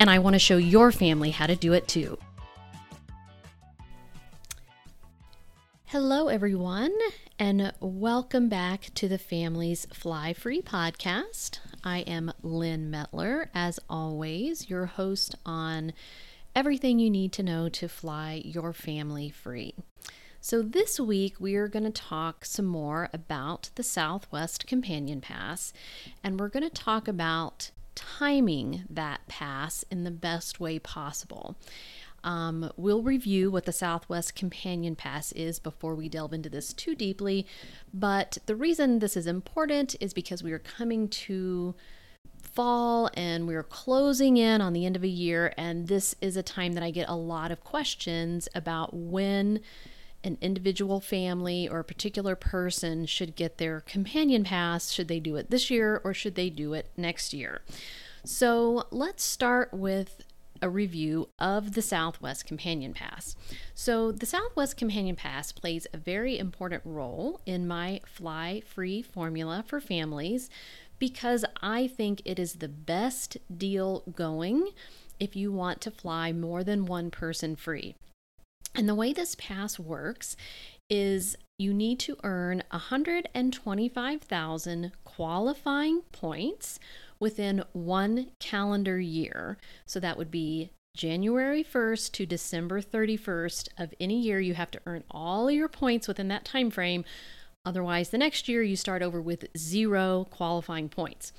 and 0.00 0.08
I 0.08 0.18
want 0.18 0.34
to 0.34 0.38
show 0.38 0.56
your 0.56 0.92
family 0.92 1.30
how 1.30 1.46
to 1.46 1.56
do 1.56 1.72
it 1.72 1.88
too. 1.88 2.18
Hello, 5.86 6.28
everyone, 6.28 6.92
and 7.38 7.72
welcome 7.80 8.48
back 8.48 8.90
to 8.94 9.08
the 9.08 9.16
Families 9.16 9.86
Fly 9.92 10.34
Free 10.34 10.60
podcast. 10.60 11.60
I 11.82 12.00
am 12.00 12.30
Lynn 12.42 12.90
Mettler, 12.90 13.48
as 13.54 13.80
always, 13.88 14.68
your 14.68 14.86
host 14.86 15.34
on 15.46 15.94
everything 16.54 16.98
you 16.98 17.08
need 17.08 17.32
to 17.32 17.42
know 17.42 17.68
to 17.70 17.88
fly 17.88 18.42
your 18.44 18.74
family 18.74 19.30
free. 19.30 19.74
So, 20.40 20.62
this 20.62 21.00
week 21.00 21.40
we 21.40 21.56
are 21.56 21.68
going 21.68 21.84
to 21.84 21.90
talk 21.90 22.44
some 22.44 22.66
more 22.66 23.08
about 23.12 23.70
the 23.74 23.82
Southwest 23.82 24.66
Companion 24.66 25.20
Pass, 25.20 25.72
and 26.22 26.38
we're 26.38 26.48
going 26.48 26.68
to 26.68 26.70
talk 26.70 27.08
about 27.08 27.70
timing 27.98 28.84
that 28.88 29.26
pass 29.28 29.84
in 29.90 30.04
the 30.04 30.10
best 30.10 30.60
way 30.60 30.78
possible. 30.78 31.56
Um, 32.24 32.70
we'll 32.76 33.02
review 33.02 33.50
what 33.50 33.64
the 33.64 33.72
Southwest 33.72 34.34
Companion 34.34 34.96
Pass 34.96 35.32
is 35.32 35.58
before 35.58 35.94
we 35.94 36.08
delve 36.08 36.32
into 36.32 36.48
this 36.48 36.72
too 36.72 36.94
deeply. 36.94 37.46
But 37.92 38.38
the 38.46 38.56
reason 38.56 38.98
this 38.98 39.16
is 39.16 39.26
important 39.26 39.94
is 40.00 40.12
because 40.12 40.42
we 40.42 40.52
are 40.52 40.58
coming 40.58 41.08
to 41.08 41.74
fall 42.42 43.10
and 43.14 43.46
we're 43.46 43.62
closing 43.62 44.36
in 44.36 44.60
on 44.60 44.72
the 44.72 44.84
end 44.84 44.96
of 44.96 45.04
a 45.04 45.08
year. 45.08 45.52
And 45.56 45.86
this 45.86 46.14
is 46.20 46.36
a 46.36 46.42
time 46.42 46.72
that 46.72 46.82
I 46.82 46.90
get 46.90 47.08
a 47.08 47.14
lot 47.14 47.50
of 47.50 47.62
questions 47.62 48.48
about 48.54 48.94
when 48.94 49.60
an 50.24 50.38
individual 50.40 51.00
family 51.00 51.68
or 51.68 51.80
a 51.80 51.84
particular 51.84 52.34
person 52.34 53.06
should 53.06 53.36
get 53.36 53.58
their 53.58 53.80
companion 53.80 54.44
pass. 54.44 54.90
Should 54.90 55.08
they 55.08 55.20
do 55.20 55.36
it 55.36 55.50
this 55.50 55.70
year 55.70 56.00
or 56.04 56.12
should 56.12 56.34
they 56.34 56.50
do 56.50 56.74
it 56.74 56.90
next 56.96 57.32
year? 57.32 57.62
So 58.24 58.84
let's 58.90 59.22
start 59.22 59.72
with 59.72 60.22
a 60.60 60.68
review 60.68 61.28
of 61.38 61.74
the 61.74 61.82
Southwest 61.82 62.46
Companion 62.46 62.92
Pass. 62.92 63.36
So, 63.74 64.12
the 64.12 64.26
Southwest 64.26 64.76
Companion 64.76 65.16
Pass 65.16 65.52
plays 65.52 65.86
a 65.92 65.98
very 65.98 66.38
important 66.38 66.82
role 66.84 67.40
in 67.46 67.66
my 67.66 68.00
fly 68.04 68.62
free 68.66 69.02
formula 69.02 69.64
for 69.66 69.80
families 69.80 70.50
because 70.98 71.44
I 71.62 71.86
think 71.86 72.22
it 72.24 72.38
is 72.38 72.54
the 72.54 72.68
best 72.68 73.36
deal 73.56 74.02
going 74.14 74.70
if 75.20 75.36
you 75.36 75.52
want 75.52 75.80
to 75.82 75.90
fly 75.90 76.32
more 76.32 76.64
than 76.64 76.86
one 76.86 77.10
person 77.10 77.56
free. 77.56 77.94
And 78.78 78.88
the 78.88 78.94
way 78.94 79.12
this 79.12 79.34
pass 79.34 79.76
works 79.76 80.36
is 80.88 81.36
you 81.58 81.74
need 81.74 81.98
to 81.98 82.16
earn 82.22 82.62
125,000 82.70 84.92
qualifying 85.02 86.02
points 86.12 86.78
within 87.18 87.64
one 87.72 88.28
calendar 88.38 89.00
year. 89.00 89.58
So 89.84 89.98
that 89.98 90.16
would 90.16 90.30
be 90.30 90.70
January 90.96 91.64
1st 91.64 92.12
to 92.12 92.24
December 92.24 92.80
31st 92.80 93.70
of 93.76 93.92
any 93.98 94.20
year 94.20 94.38
you 94.38 94.54
have 94.54 94.70
to 94.70 94.80
earn 94.86 95.02
all 95.10 95.50
your 95.50 95.68
points 95.68 96.06
within 96.06 96.28
that 96.28 96.44
time 96.44 96.70
frame 96.70 97.04
Otherwise, 97.68 98.08
the 98.08 98.16
next 98.16 98.48
year 98.48 98.62
you 98.62 98.76
start 98.76 99.02
over 99.02 99.20
with 99.20 99.44
zero 99.54 100.26
qualifying 100.30 100.88
points. 100.88 101.34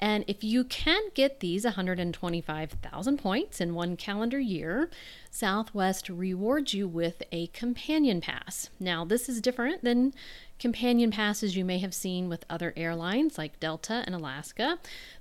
And 0.00 0.24
if 0.26 0.42
you 0.42 0.64
can 0.64 1.02
get 1.12 1.40
these 1.40 1.64
125,000 1.64 3.18
points 3.18 3.60
in 3.60 3.74
one 3.74 3.98
calendar 3.98 4.40
year, 4.40 4.88
Southwest 5.30 6.08
rewards 6.08 6.72
you 6.72 6.88
with 6.88 7.22
a 7.32 7.48
companion 7.48 8.22
pass. 8.22 8.70
Now, 8.80 9.04
this 9.04 9.28
is 9.28 9.42
different 9.42 9.84
than 9.84 10.14
companion 10.58 11.10
passes 11.10 11.54
you 11.54 11.66
may 11.66 11.80
have 11.80 11.92
seen 11.92 12.30
with 12.30 12.46
other 12.48 12.72
airlines 12.78 13.36
like 13.36 13.60
Delta 13.60 14.04
and 14.06 14.14
Alaska. 14.14 14.78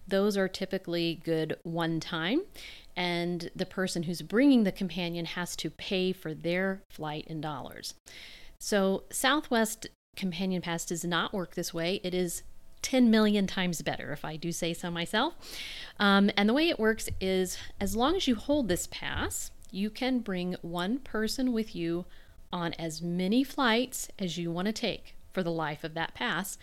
Those 0.08 0.38
are 0.38 0.48
typically 0.48 1.20
good 1.26 1.58
one 1.64 2.00
time, 2.00 2.44
and 2.96 3.52
the 3.54 3.66
person 3.66 4.04
who's 4.04 4.22
bringing 4.22 4.64
the 4.64 4.72
companion 4.72 5.26
has 5.26 5.58
to 5.58 5.70
pay 5.70 6.14
for 6.14 6.34
their 6.34 6.84
flight 6.90 7.26
in 7.28 7.42
dollars. 7.42 7.96
So, 8.60 9.04
Southwest 9.12 9.88
Companion 10.16 10.62
Pass 10.62 10.86
does 10.86 11.04
not 11.04 11.34
work 11.34 11.56
this 11.56 11.74
way. 11.74 12.00
It 12.04 12.14
is 12.14 12.44
10 12.82 13.10
million 13.10 13.48
times 13.48 13.82
better, 13.82 14.12
if 14.12 14.24
I 14.24 14.36
do 14.36 14.52
say 14.52 14.74
so 14.74 14.92
myself. 14.92 15.36
Um, 16.00 16.30
and 16.38 16.48
the 16.48 16.54
way 16.54 16.70
it 16.70 16.80
works 16.80 17.10
is 17.20 17.58
as 17.80 17.96
long 17.96 18.16
as 18.16 18.28
you 18.28 18.36
hold 18.36 18.68
this 18.68 18.88
pass, 18.92 19.52
you 19.72 19.90
can 19.90 20.20
bring 20.20 20.56
one 20.62 21.00
person 21.00 21.54
with 21.54 21.76
you 21.76 22.06
on 22.52 22.74
as 22.74 23.02
many 23.02 23.44
flights 23.44 24.10
as 24.20 24.38
you 24.38 24.52
want 24.52 24.68
to 24.68 24.74
take 24.74 25.16
for 25.32 25.42
the 25.42 25.52
life 25.52 25.84
of 25.84 25.96
that 25.96 26.14
pass. 26.14 26.58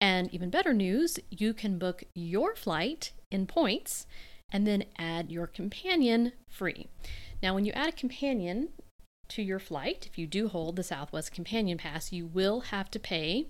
And 0.00 0.32
even 0.32 0.48
better 0.48 0.72
news, 0.72 1.18
you 1.28 1.52
can 1.52 1.78
book 1.78 2.04
your 2.14 2.56
flight 2.56 3.12
in 3.30 3.46
points 3.46 4.06
and 4.50 4.66
then 4.66 4.84
add 4.98 5.30
your 5.30 5.46
companion 5.46 6.32
free. 6.48 6.88
Now, 7.42 7.54
when 7.54 7.64
you 7.64 7.72
add 7.72 7.90
a 7.90 7.92
companion, 7.92 8.70
to 9.30 9.42
your 9.42 9.58
flight, 9.58 10.06
if 10.10 10.18
you 10.18 10.26
do 10.26 10.48
hold 10.48 10.76
the 10.76 10.82
Southwest 10.82 11.32
Companion 11.32 11.78
Pass, 11.78 12.12
you 12.12 12.26
will 12.26 12.60
have 12.60 12.90
to 12.90 12.98
pay 12.98 13.46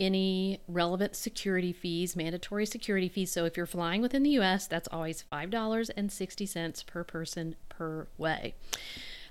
any 0.00 0.60
relevant 0.68 1.16
security 1.16 1.72
fees, 1.72 2.14
mandatory 2.14 2.66
security 2.66 3.08
fees. 3.08 3.32
So 3.32 3.44
if 3.44 3.56
you're 3.56 3.66
flying 3.66 4.00
within 4.00 4.22
the 4.22 4.38
US, 4.38 4.66
that's 4.66 4.88
always 4.92 5.24
$5.60 5.32 6.86
per 6.86 7.04
person 7.04 7.56
per 7.68 8.06
way. 8.16 8.54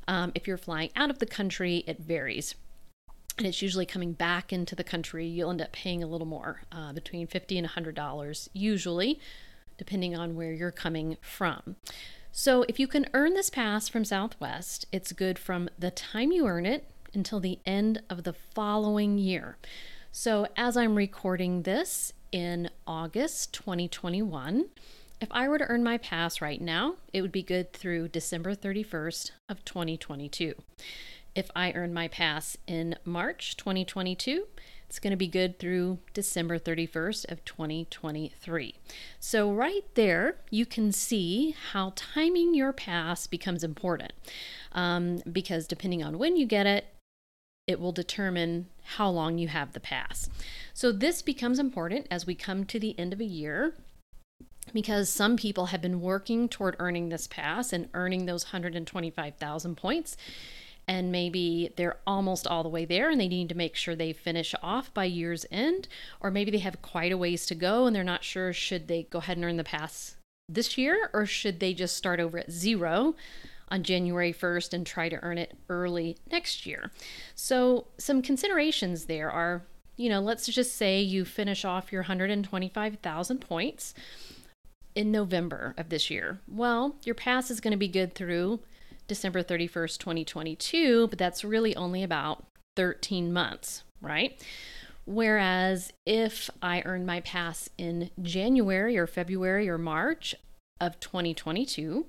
Um, 0.07 0.31
if 0.35 0.47
you're 0.47 0.57
flying 0.57 0.89
out 0.95 1.09
of 1.09 1.19
the 1.19 1.25
country, 1.25 1.83
it 1.87 1.99
varies. 1.99 2.55
And 3.37 3.45
it's 3.45 3.61
usually 3.61 3.85
coming 3.85 4.13
back 4.13 4.51
into 4.51 4.75
the 4.75 4.83
country, 4.83 5.25
you'll 5.25 5.51
end 5.51 5.61
up 5.61 5.71
paying 5.71 6.01
a 6.01 6.07
little 6.07 6.27
more, 6.27 6.61
uh, 6.71 6.91
between 6.93 7.27
50 7.27 7.57
and 7.57 7.67
$100 7.67 8.49
usually, 8.53 9.19
depending 9.77 10.15
on 10.15 10.35
where 10.35 10.51
you're 10.51 10.71
coming 10.71 11.17
from. 11.21 11.75
So 12.31 12.63
if 12.67 12.79
you 12.79 12.87
can 12.87 13.07
earn 13.13 13.33
this 13.33 13.49
pass 13.49 13.87
from 13.87 14.05
Southwest, 14.05 14.85
it's 14.91 15.11
good 15.11 15.39
from 15.39 15.69
the 15.77 15.91
time 15.91 16.31
you 16.31 16.45
earn 16.47 16.65
it 16.65 16.85
until 17.13 17.39
the 17.39 17.59
end 17.65 18.01
of 18.09 18.23
the 18.23 18.33
following 18.33 19.17
year. 19.17 19.57
So 20.11 20.47
as 20.55 20.77
I'm 20.77 20.95
recording 20.95 21.63
this 21.63 22.13
in 22.31 22.69
August 22.85 23.53
2021, 23.53 24.65
if 25.19 25.27
I 25.31 25.47
were 25.47 25.57
to 25.57 25.65
earn 25.65 25.83
my 25.83 25.97
pass 25.97 26.41
right 26.41 26.61
now, 26.61 26.95
it 27.11 27.21
would 27.21 27.31
be 27.31 27.41
good 27.41 27.73
through 27.73 28.09
December 28.09 28.53
31st 28.55 29.31
of 29.49 29.65
2022. 29.65 30.53
If 31.33 31.49
I 31.55 31.71
earn 31.71 31.93
my 31.93 32.07
pass 32.07 32.57
in 32.67 32.95
March 33.03 33.57
2022, 33.57 34.45
it's 34.87 34.99
going 34.99 35.11
to 35.11 35.17
be 35.17 35.27
good 35.27 35.59
through 35.59 35.99
December 36.13 36.57
31st 36.57 37.29
of 37.29 37.43
2023. 37.43 38.75
So 39.19 39.51
right 39.51 39.83
there, 39.95 40.37
you 40.49 40.65
can 40.65 40.91
see 40.93 41.55
how 41.71 41.91
timing 41.95 42.53
your 42.53 42.71
pass 42.71 43.27
becomes 43.27 43.63
important 43.63 44.13
um, 44.71 45.21
because 45.29 45.67
depending 45.67 46.03
on 46.03 46.17
when 46.17 46.37
you 46.37 46.45
get 46.45 46.65
it, 46.65 46.85
it 47.67 47.81
will 47.81 47.91
determine 47.91 48.67
how 48.95 49.09
long 49.09 49.37
you 49.37 49.49
have 49.49 49.73
the 49.73 49.81
pass. 49.81 50.29
So 50.73 50.93
this 50.93 51.21
becomes 51.21 51.59
important 51.59 52.07
as 52.09 52.25
we 52.25 52.33
come 52.33 52.63
to 52.65 52.79
the 52.79 52.97
end 52.97 53.11
of 53.11 53.19
a 53.19 53.25
year 53.25 53.73
because 54.73 55.09
some 55.09 55.35
people 55.35 55.67
have 55.67 55.81
been 55.81 55.99
working 55.99 56.47
toward 56.47 56.77
earning 56.79 57.09
this 57.09 57.27
pass 57.27 57.73
and 57.73 57.89
earning 57.93 58.25
those 58.25 58.45
125,000 58.45 59.75
points 59.75 60.15
and 60.87 61.11
maybe 61.11 61.73
they're 61.75 61.97
almost 62.07 62.47
all 62.47 62.63
the 62.63 62.69
way 62.69 62.85
there 62.85 63.09
and 63.09 63.19
they 63.19 63.27
need 63.27 63.49
to 63.49 63.55
make 63.55 63.75
sure 63.75 63.95
they 63.95 64.13
finish 64.13 64.55
off 64.63 64.93
by 64.93 65.05
year's 65.05 65.45
end, 65.51 65.87
or 66.21 66.31
maybe 66.31 66.51
they 66.51 66.59
have 66.59 66.81
quite 66.81 67.11
a 67.11 67.17
ways 67.17 67.45
to 67.45 67.55
go 67.55 67.85
and 67.85 67.95
they're 67.95 68.03
not 68.03 68.23
sure 68.23 68.53
should 68.53 68.87
they 68.87 69.03
go 69.03 69.19
ahead 69.19 69.37
and 69.37 69.45
earn 69.45 69.57
the 69.57 69.63
pass 69.63 70.15
this 70.49 70.77
year 70.77 71.09
or 71.13 71.25
should 71.25 71.59
they 71.59 71.73
just 71.73 71.97
start 71.97 72.19
over 72.19 72.39
at 72.39 72.51
zero 72.51 73.15
on 73.69 73.83
January 73.83 74.31
1st 74.31 74.73
and 74.73 74.87
try 74.87 75.09
to 75.09 75.21
earn 75.21 75.37
it 75.37 75.57
early 75.67 76.15
next 76.31 76.65
year. 76.65 76.89
So, 77.35 77.87
some 77.97 78.21
considerations 78.21 79.05
there 79.05 79.29
are 79.29 79.63
you 79.97 80.09
know, 80.09 80.21
let's 80.21 80.45
just 80.45 80.75
say 80.75 81.01
you 81.01 81.25
finish 81.25 81.65
off 81.65 81.91
your 81.91 82.03
125,000 82.03 83.39
points 83.39 83.95
in 84.95 85.11
November 85.11 85.73
of 85.75 85.89
this 85.89 86.09
year. 86.09 86.39
Well, 86.47 86.95
your 87.03 87.15
pass 87.15 87.49
is 87.49 87.59
going 87.59 87.71
to 87.71 87.77
be 87.77 87.87
good 87.87 88.13
through 88.13 88.59
December 89.07 89.43
31st, 89.43 89.97
2022, 89.97 91.07
but 91.07 91.17
that's 91.17 91.43
really 91.43 91.75
only 91.75 92.03
about 92.03 92.45
13 92.75 93.31
months, 93.31 93.83
right? 94.01 94.41
Whereas 95.05 95.93
if 96.05 96.49
I 96.61 96.83
earn 96.85 97.05
my 97.05 97.21
pass 97.21 97.69
in 97.77 98.09
January 98.21 98.97
or 98.97 99.07
February 99.07 99.69
or 99.69 99.77
March 99.77 100.35
of 100.81 100.99
2022, 100.99 102.05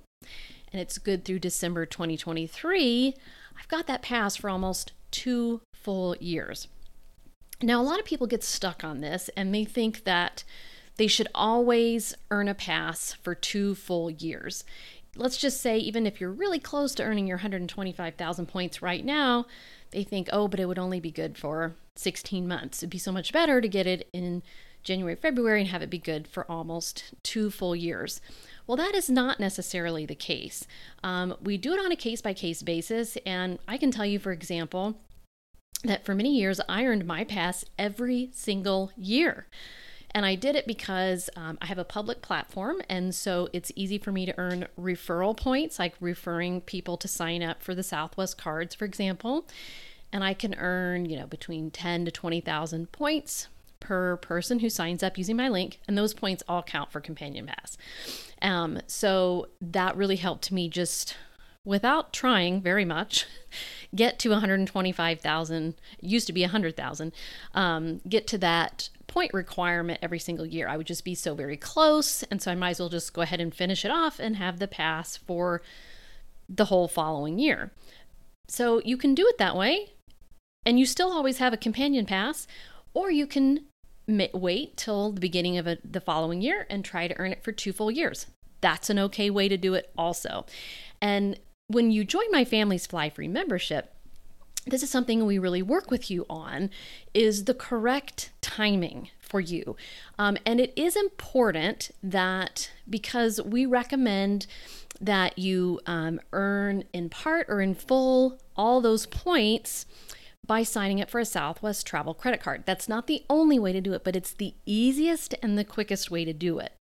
and 0.73 0.83
it's 0.83 0.99
good 0.99 1.25
through 1.25 1.39
December 1.39 1.87
2023, 1.87 3.15
I've 3.59 3.69
got 3.69 3.87
that 3.87 4.03
pass 4.03 4.37
for 4.37 4.51
almost 4.51 4.93
two 5.11 5.61
full 5.75 6.17
years. 6.17 6.69
Now, 7.63 7.81
a 7.81 7.83
lot 7.83 7.99
of 7.99 8.05
people 8.05 8.27
get 8.27 8.45
stuck 8.45 8.85
on 8.85 9.01
this 9.01 9.31
and 9.37 9.55
they 9.55 9.65
think 9.65 10.05
that 10.05 10.45
they 10.97 11.07
should 11.07 11.29
always 11.35 12.15
earn 12.31 12.49
a 12.49 12.55
pass 12.55 13.15
for 13.15 13.35
two 13.35 13.75
full 13.75 14.11
years. 14.11 14.65
Let's 15.17 15.37
just 15.37 15.61
say, 15.61 15.79
even 15.79 16.07
if 16.07 16.21
you're 16.21 16.31
really 16.31 16.59
close 16.59 16.95
to 16.97 17.03
earning 17.03 17.27
your 17.27 17.39
125,000 17.39 18.47
points 18.47 18.83
right 18.83 19.05
now, 19.05 19.47
they 19.91 20.05
think, 20.05 20.29
oh, 20.33 20.49
but 20.49 20.61
it 20.61 20.67
would 20.67 20.79
only 20.79 21.01
be 21.01 21.11
good 21.11 21.37
for 21.37 21.75
16 21.97 22.47
months. 22.47 22.81
It'd 22.81 22.91
be 22.91 22.99
so 22.99 23.13
much 23.13 23.33
better 23.33 23.61
to 23.61 23.69
get 23.69 23.87
it 23.87 24.09
in 24.13 24.43
January, 24.83 25.17
February, 25.17 25.61
and 25.61 25.71
have 25.71 25.83
it 25.83 25.91
be 25.91 25.99
good 25.99 26.29
for 26.29 26.51
almost 26.51 27.15
two 27.23 27.51
full 27.51 27.75
years. 27.75 28.21
Well, 28.67 28.77
that 28.77 28.95
is 28.95 29.11
not 29.11 29.41
necessarily 29.41 30.07
the 30.07 30.15
case. 30.15 30.67
Um, 31.03 31.35
we 31.43 31.57
do 31.57 31.73
it 31.73 31.81
on 31.81 31.93
a 31.93 31.97
case 31.97 32.21
by 32.21 32.35
case 32.35 32.63
basis, 32.63 33.17
and 33.27 33.59
I 33.67 33.77
can 33.77 33.91
tell 33.91 34.07
you, 34.07 34.19
for 34.19 34.33
example, 34.33 34.97
that 35.85 36.05
for 36.05 36.15
many 36.15 36.35
years 36.37 36.61
I 36.69 36.85
earned 36.85 37.07
my 37.07 37.25
pass 37.25 37.65
every 37.79 38.31
single 38.33 38.93
year. 38.97 39.47
And 40.13 40.25
I 40.25 40.35
did 40.35 40.57
it 40.57 40.67
because 40.67 41.29
um, 41.37 41.59
I 41.61 41.67
have 41.67 41.79
a 41.79 41.85
public 41.85 42.23
platform, 42.23 42.81
and 42.89 43.15
so 43.15 43.49
it's 43.53 43.71
easy 43.77 43.99
for 43.99 44.11
me 44.11 44.27
to 44.27 44.35
earn 44.39 44.67
referral 44.79 45.37
points, 45.37 45.79
like 45.79 45.95
referring 46.01 46.63
people 46.63 46.97
to 46.97 47.09
sign 47.09 47.43
up 47.43 47.63
for 47.63 47.75
the 47.75 47.83
Southwest 47.83 48.39
cards, 48.39 48.75
for 48.75 48.85
example. 48.85 49.47
And 50.13 50.25
I 50.25 50.33
can 50.33 50.55
earn, 50.55 51.05
you 51.05 51.19
know, 51.19 51.27
between 51.27 51.71
10 51.71 52.07
to 52.07 52.11
20,000 52.11 52.91
points 52.91 53.49
per 53.81 54.17
person 54.17 54.61
who 54.61 54.71
signs 54.71 55.03
up 55.03 55.19
using 55.19 55.37
my 55.37 55.49
link, 55.49 55.79
and 55.87 55.97
those 55.97 56.15
points 56.15 56.43
all 56.49 56.63
count 56.63 56.91
for 56.91 57.01
Companion 57.01 57.47
Pass. 57.47 57.77
Um, 58.41 58.81
so 58.87 59.49
that 59.61 59.97
really 59.97 60.17
helped 60.17 60.51
me 60.51 60.69
just 60.69 61.17
without 61.65 62.13
trying 62.15 62.63
very 62.63 62.85
much 62.85 63.27
get 63.95 64.19
to 64.19 64.31
125,000 64.31 65.75
used 66.01 66.27
to 66.27 66.33
be 66.33 66.41
100,000 66.41 67.13
um, 67.55 68.01
get 68.09 68.27
to 68.27 68.39
that 68.39 68.89
point 69.09 69.35
requirement 69.35 69.99
every 70.01 70.21
single 70.21 70.47
year. 70.47 70.69
I 70.69 70.77
would 70.77 70.87
just 70.87 71.05
be 71.05 71.17
so 71.17 71.35
very 71.35 71.57
close. 71.57 72.23
And 72.25 72.41
so 72.41 72.53
I 72.53 72.55
might 72.55 72.71
as 72.71 72.81
well 72.81 72.89
just 72.89 73.13
go 73.13 73.23
ahead 73.23 73.41
and 73.41 73.53
finish 73.53 73.85
it 73.85 73.91
off 73.91 74.21
and 74.21 74.37
have 74.37 74.61
the 74.61 74.69
pass 74.69 75.17
for 75.17 75.61
the 76.49 76.67
whole 76.67 76.87
following 76.87 77.39
year. 77.39 77.73
So 78.49 78.81
you 78.85 78.97
can 78.97 79.15
do 79.15 79.27
it 79.27 79.39
that 79.39 79.57
way. 79.57 79.95
And 80.65 80.79
you 80.79 80.87
still 80.87 81.11
always 81.11 81.39
have 81.39 81.53
a 81.53 81.59
companion 81.59 82.07
pass, 82.07 82.47
or 82.95 83.11
you 83.11 83.27
can 83.27 83.65
wait 84.07 84.77
till 84.77 85.13
the 85.13 85.21
beginning 85.21 85.59
of 85.59 85.67
a, 85.67 85.79
the 85.85 86.01
following 86.01 86.41
year 86.41 86.67
and 86.69 86.85
try 86.85 87.09
to 87.09 87.19
earn 87.19 87.33
it 87.33 87.43
for 87.43 87.53
two 87.53 87.73
full 87.73 87.91
years. 87.91 88.27
That's 88.61 88.91
an 88.91 88.99
okay 88.99 89.31
way 89.31 89.49
to 89.49 89.57
do 89.57 89.75
it, 89.75 89.91
also. 89.97 90.45
And 91.01 91.39
when 91.69 91.91
you 91.91 92.05
join 92.05 92.31
my 92.31 92.45
Families 92.45 92.87
Fly 92.87 93.09
Free 93.09 93.29
membership, 93.29 93.95
this 94.71 94.83
is 94.83 94.91
something 94.91 95.25
we 95.25 95.39
really 95.39 95.63
work 95.63 95.91
with 95.91 96.11
you 96.11 96.27
on 96.29 96.71
is 97.15 97.45
the 97.45 97.55
correct 97.55 98.31
timing 98.41 99.11
for 99.21 99.41
you. 99.41 99.77
Um, 100.19 100.37
and 100.47 100.61
it 100.61 100.73
is 100.77 100.97
important 100.97 101.91
that 102.03 102.71
because 102.89 103.41
we 103.43 103.67
recommend 103.67 104.47
that 105.01 105.39
you 105.39 105.81
um, 105.87 106.21
earn 106.33 106.85
in 106.93 107.09
part 107.09 107.47
or 107.49 107.61
in 107.61 107.75
full 107.75 108.39
all 108.57 108.81
those 108.81 109.07
points 109.07 109.87
by 110.49 110.65
signing 110.65 111.01
up 111.01 111.11
for 111.11 111.21
a 111.21 111.25
Southwest 111.25 111.87
travel 111.87 112.15
credit 112.15 112.43
card. 112.43 112.65
That's 112.67 112.89
not 112.89 113.07
the 113.07 113.23
only 113.31 113.59
way 113.59 113.73
to 113.73 113.81
do 113.81 113.93
it, 113.93 114.03
but 114.03 114.17
it's 114.17 114.33
the 114.33 114.55
easiest 114.67 115.35
and 115.43 115.57
the 115.57 115.63
quickest 115.63 116.11
way 116.11 116.25
to 116.25 116.33
do 116.33 116.59
it. 116.59 116.73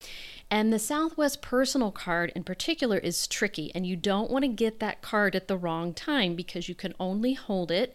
And 0.49 0.71
the 0.71 0.79
Southwest 0.79 1.41
personal 1.41 1.91
card 1.91 2.31
in 2.33 2.43
particular 2.45 2.97
is 2.97 3.27
tricky, 3.27 3.71
and 3.75 3.85
you 3.85 3.97
don't 3.97 4.31
want 4.31 4.43
to 4.43 4.47
get 4.47 4.79
that 4.79 5.01
card 5.01 5.35
at 5.35 5.49
the 5.49 5.57
wrong 5.57 5.93
time 5.93 6.35
because 6.35 6.69
you 6.69 6.75
can 6.75 6.93
only 6.99 7.33
hold 7.33 7.69
it. 7.69 7.93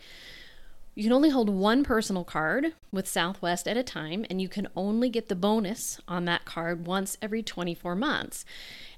You 0.95 1.05
can 1.05 1.13
only 1.13 1.31
hold 1.31 1.49
one 1.49 1.85
personal 1.85 2.23
card 2.23 2.75
with 2.91 3.09
Southwest 3.09 3.67
at 3.67 3.79
a 3.79 3.83
time, 3.83 4.27
and 4.29 4.43
you 4.43 4.49
can 4.49 4.69
only 4.77 5.09
get 5.09 5.29
the 5.29 5.35
bonus 5.35 5.99
on 6.07 6.27
that 6.27 6.45
card 6.45 6.87
once 6.87 7.17
every 7.23 7.43
24 7.43 7.95
months. 7.95 8.45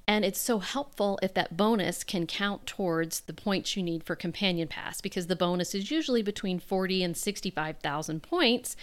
And 0.06 0.25
it's 0.25 0.41
so 0.41 0.58
helpful 0.58 1.20
if 1.23 1.32
that 1.35 1.56
bonus 1.56 2.02
can 2.02 2.26
count 2.26 2.67
towards 2.67 3.20
the 3.20 3.32
points 3.32 3.76
you 3.76 3.82
need 3.82 4.02
for 4.02 4.17
Companion 4.17 4.67
Pass 4.67 5.00
because 5.00 5.29
the 5.29 5.37
bonus 5.37 5.73
is 5.73 5.91
usually 5.91 6.20
between 6.20 6.58
40 6.58 7.05
and 7.05 7.17
65,000 7.17 8.23
points 8.23 8.76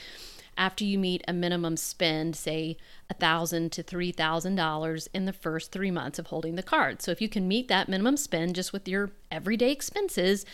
after 0.57 0.83
you 0.83 0.97
meet 0.97 1.23
a 1.27 1.33
minimum 1.33 1.77
spend, 1.77 2.35
say 2.35 2.77
1,000 3.07 3.71
to 3.73 3.83
$3,000 3.83 5.07
in 5.13 5.25
the 5.25 5.33
first 5.33 5.71
three 5.71 5.91
months 5.91 6.17
of 6.17 6.27
holding 6.27 6.55
the 6.55 6.63
card. 6.63 7.01
So 7.01 7.11
if 7.11 7.21
you 7.21 7.29
can 7.29 7.47
meet 7.47 7.67
that 7.67 7.89
minimum 7.89 8.17
spend 8.17 8.55
just 8.55 8.73
with 8.73 8.87
your 8.87 9.11
everyday 9.29 9.71
expenses, 9.71 10.45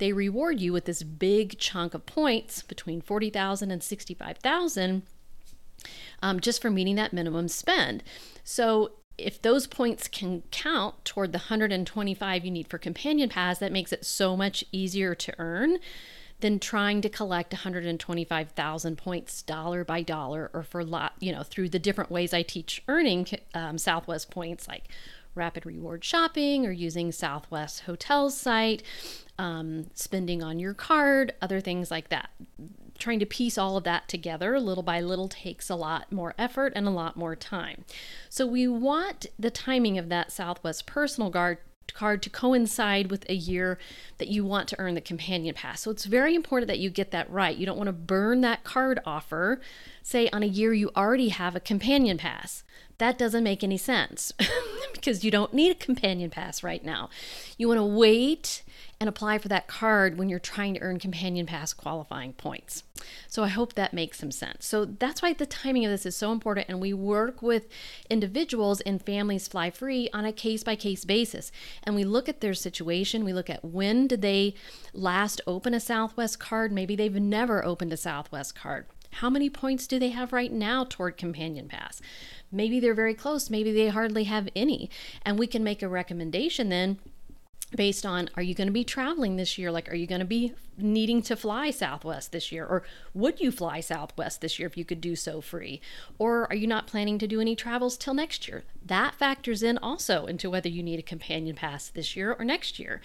they 0.00 0.12
reward 0.12 0.60
you 0.60 0.72
with 0.72 0.86
this 0.86 1.02
big 1.04 1.58
chunk 1.58 1.94
of 1.94 2.06
points 2.06 2.62
between 2.62 3.00
40,000 3.00 3.70
and 3.70 3.82
65,000 3.82 5.02
um, 6.22 6.40
just 6.40 6.60
for 6.60 6.70
meeting 6.70 6.96
that 6.96 7.12
minimum 7.12 7.48
spend. 7.48 8.02
So 8.42 8.92
if 9.16 9.40
those 9.40 9.66
points 9.66 10.08
can 10.08 10.42
count 10.50 11.04
toward 11.04 11.32
the 11.32 11.38
125 11.38 12.44
you 12.44 12.50
need 12.50 12.68
for 12.68 12.78
companion 12.78 13.28
pass, 13.28 13.58
that 13.58 13.72
makes 13.72 13.92
it 13.92 14.04
so 14.04 14.36
much 14.36 14.64
easier 14.72 15.14
to 15.14 15.34
earn 15.38 15.78
than 16.40 16.58
trying 16.58 17.02
to 17.02 17.08
collect 17.10 17.52
125,000 17.52 18.96
points 18.96 19.42
dollar 19.42 19.84
by 19.84 20.02
dollar 20.02 20.50
or 20.54 20.62
for 20.62 20.82
lot, 20.82 21.12
you 21.20 21.32
know, 21.32 21.42
through 21.42 21.68
the 21.68 21.78
different 21.78 22.10
ways 22.10 22.32
I 22.32 22.42
teach 22.42 22.82
earning 22.88 23.26
um, 23.52 23.76
Southwest 23.76 24.30
points 24.30 24.66
like 24.66 24.84
rapid 25.40 25.64
reward 25.64 26.04
shopping 26.04 26.66
or 26.66 26.70
using 26.70 27.10
Southwest 27.10 27.80
Hotels 27.80 28.36
site, 28.36 28.82
um, 29.38 29.86
spending 29.94 30.42
on 30.42 30.58
your 30.58 30.74
card, 30.74 31.32
other 31.40 31.60
things 31.60 31.90
like 31.90 32.10
that. 32.10 32.28
Trying 32.98 33.20
to 33.20 33.26
piece 33.26 33.56
all 33.56 33.78
of 33.78 33.84
that 33.84 34.06
together 34.06 34.60
little 34.60 34.82
by 34.82 35.00
little 35.00 35.28
takes 35.28 35.70
a 35.70 35.74
lot 35.74 36.12
more 36.12 36.34
effort 36.36 36.74
and 36.76 36.86
a 36.86 36.90
lot 36.90 37.16
more 37.16 37.34
time. 37.34 37.86
So, 38.28 38.46
we 38.46 38.68
want 38.68 39.26
the 39.38 39.50
timing 39.50 39.96
of 39.96 40.10
that 40.10 40.30
Southwest 40.30 40.84
Personal 40.84 41.30
Guard 41.30 41.56
card 41.94 42.22
to 42.22 42.30
coincide 42.30 43.10
with 43.10 43.28
a 43.28 43.34
year 43.34 43.78
that 44.18 44.28
you 44.28 44.44
want 44.44 44.68
to 44.68 44.78
earn 44.78 44.94
the 44.94 45.00
companion 45.00 45.54
pass. 45.54 45.80
So 45.80 45.90
it's 45.90 46.04
very 46.04 46.34
important 46.34 46.68
that 46.68 46.78
you 46.78 46.90
get 46.90 47.10
that 47.10 47.30
right. 47.30 47.56
You 47.56 47.66
don't 47.66 47.76
want 47.76 47.88
to 47.88 47.92
burn 47.92 48.40
that 48.42 48.64
card 48.64 49.00
offer, 49.04 49.60
say 50.02 50.28
on 50.32 50.42
a 50.42 50.46
year 50.46 50.72
you 50.72 50.90
already 50.96 51.28
have 51.28 51.56
a 51.56 51.60
companion 51.60 52.18
pass. 52.18 52.62
That 52.98 53.18
doesn't 53.18 53.44
make 53.44 53.64
any 53.64 53.78
sense 53.78 54.32
because 54.92 55.24
you 55.24 55.30
don't 55.30 55.54
need 55.54 55.72
a 55.72 55.74
companion 55.74 56.30
pass 56.30 56.62
right 56.62 56.84
now. 56.84 57.08
You 57.56 57.68
want 57.68 57.78
to 57.78 57.84
wait 57.84 58.62
and 59.00 59.08
apply 59.08 59.38
for 59.38 59.48
that 59.48 59.66
card 59.66 60.18
when 60.18 60.28
you're 60.28 60.38
trying 60.38 60.74
to 60.74 60.80
earn 60.82 60.98
companion 60.98 61.46
pass 61.46 61.72
qualifying 61.72 62.34
points. 62.34 62.84
So 63.28 63.42
I 63.42 63.48
hope 63.48 63.72
that 63.72 63.94
makes 63.94 64.18
some 64.18 64.30
sense. 64.30 64.66
So 64.66 64.84
that's 64.84 65.22
why 65.22 65.32
the 65.32 65.46
timing 65.46 65.86
of 65.86 65.90
this 65.90 66.04
is 66.04 66.14
so 66.14 66.32
important 66.32 66.68
and 66.68 66.82
we 66.82 66.92
work 66.92 67.40
with 67.40 67.66
individuals 68.10 68.82
and 68.82 69.02
families 69.02 69.48
fly 69.48 69.70
free 69.70 70.10
on 70.12 70.26
a 70.26 70.32
case 70.32 70.62
by 70.62 70.76
case 70.76 71.06
basis. 71.06 71.50
And 71.82 71.94
we 71.94 72.04
look 72.04 72.28
at 72.28 72.42
their 72.42 72.52
situation, 72.52 73.24
we 73.24 73.32
look 73.32 73.48
at 73.48 73.64
when 73.64 74.06
did 74.06 74.20
they 74.20 74.54
last 74.92 75.40
open 75.46 75.72
a 75.72 75.80
Southwest 75.80 76.38
card? 76.38 76.70
Maybe 76.70 76.94
they've 76.94 77.14
never 77.14 77.64
opened 77.64 77.94
a 77.94 77.96
Southwest 77.96 78.54
card. 78.54 78.84
How 79.14 79.30
many 79.30 79.48
points 79.48 79.86
do 79.86 79.98
they 79.98 80.10
have 80.10 80.32
right 80.32 80.52
now 80.52 80.84
toward 80.84 81.16
Companion 81.16 81.68
Pass? 81.68 82.02
Maybe 82.52 82.80
they're 82.80 82.94
very 82.94 83.14
close, 83.14 83.48
maybe 83.48 83.72
they 83.72 83.88
hardly 83.88 84.24
have 84.24 84.48
any. 84.54 84.90
And 85.24 85.38
we 85.38 85.46
can 85.46 85.64
make 85.64 85.82
a 85.82 85.88
recommendation 85.88 86.68
then 86.68 86.98
based 87.74 88.04
on 88.04 88.28
are 88.36 88.42
you 88.42 88.54
going 88.54 88.66
to 88.66 88.72
be 88.72 88.84
traveling 88.84 89.36
this 89.36 89.58
year? 89.58 89.70
Like 89.70 89.90
are 89.90 89.96
you 89.96 90.06
going 90.06 90.20
to 90.20 90.24
be 90.24 90.54
needing 90.76 91.22
to 91.22 91.36
fly 91.36 91.70
southwest 91.70 92.32
this 92.32 92.50
year? 92.50 92.66
Or 92.66 92.82
would 93.14 93.40
you 93.40 93.52
fly 93.52 93.80
southwest 93.80 94.40
this 94.40 94.58
year 94.58 94.66
if 94.66 94.76
you 94.76 94.84
could 94.84 95.00
do 95.00 95.14
so 95.14 95.40
free? 95.40 95.80
Or 96.18 96.46
are 96.50 96.56
you 96.56 96.66
not 96.66 96.86
planning 96.86 97.18
to 97.18 97.26
do 97.26 97.40
any 97.40 97.54
travels 97.54 97.96
till 97.96 98.14
next 98.14 98.48
year? 98.48 98.64
That 98.84 99.14
factors 99.14 99.62
in 99.62 99.78
also 99.78 100.26
into 100.26 100.50
whether 100.50 100.68
you 100.68 100.82
need 100.82 100.98
a 100.98 101.02
companion 101.02 101.56
pass 101.56 101.88
this 101.88 102.16
year 102.16 102.34
or 102.38 102.44
next 102.44 102.78
year 102.78 103.00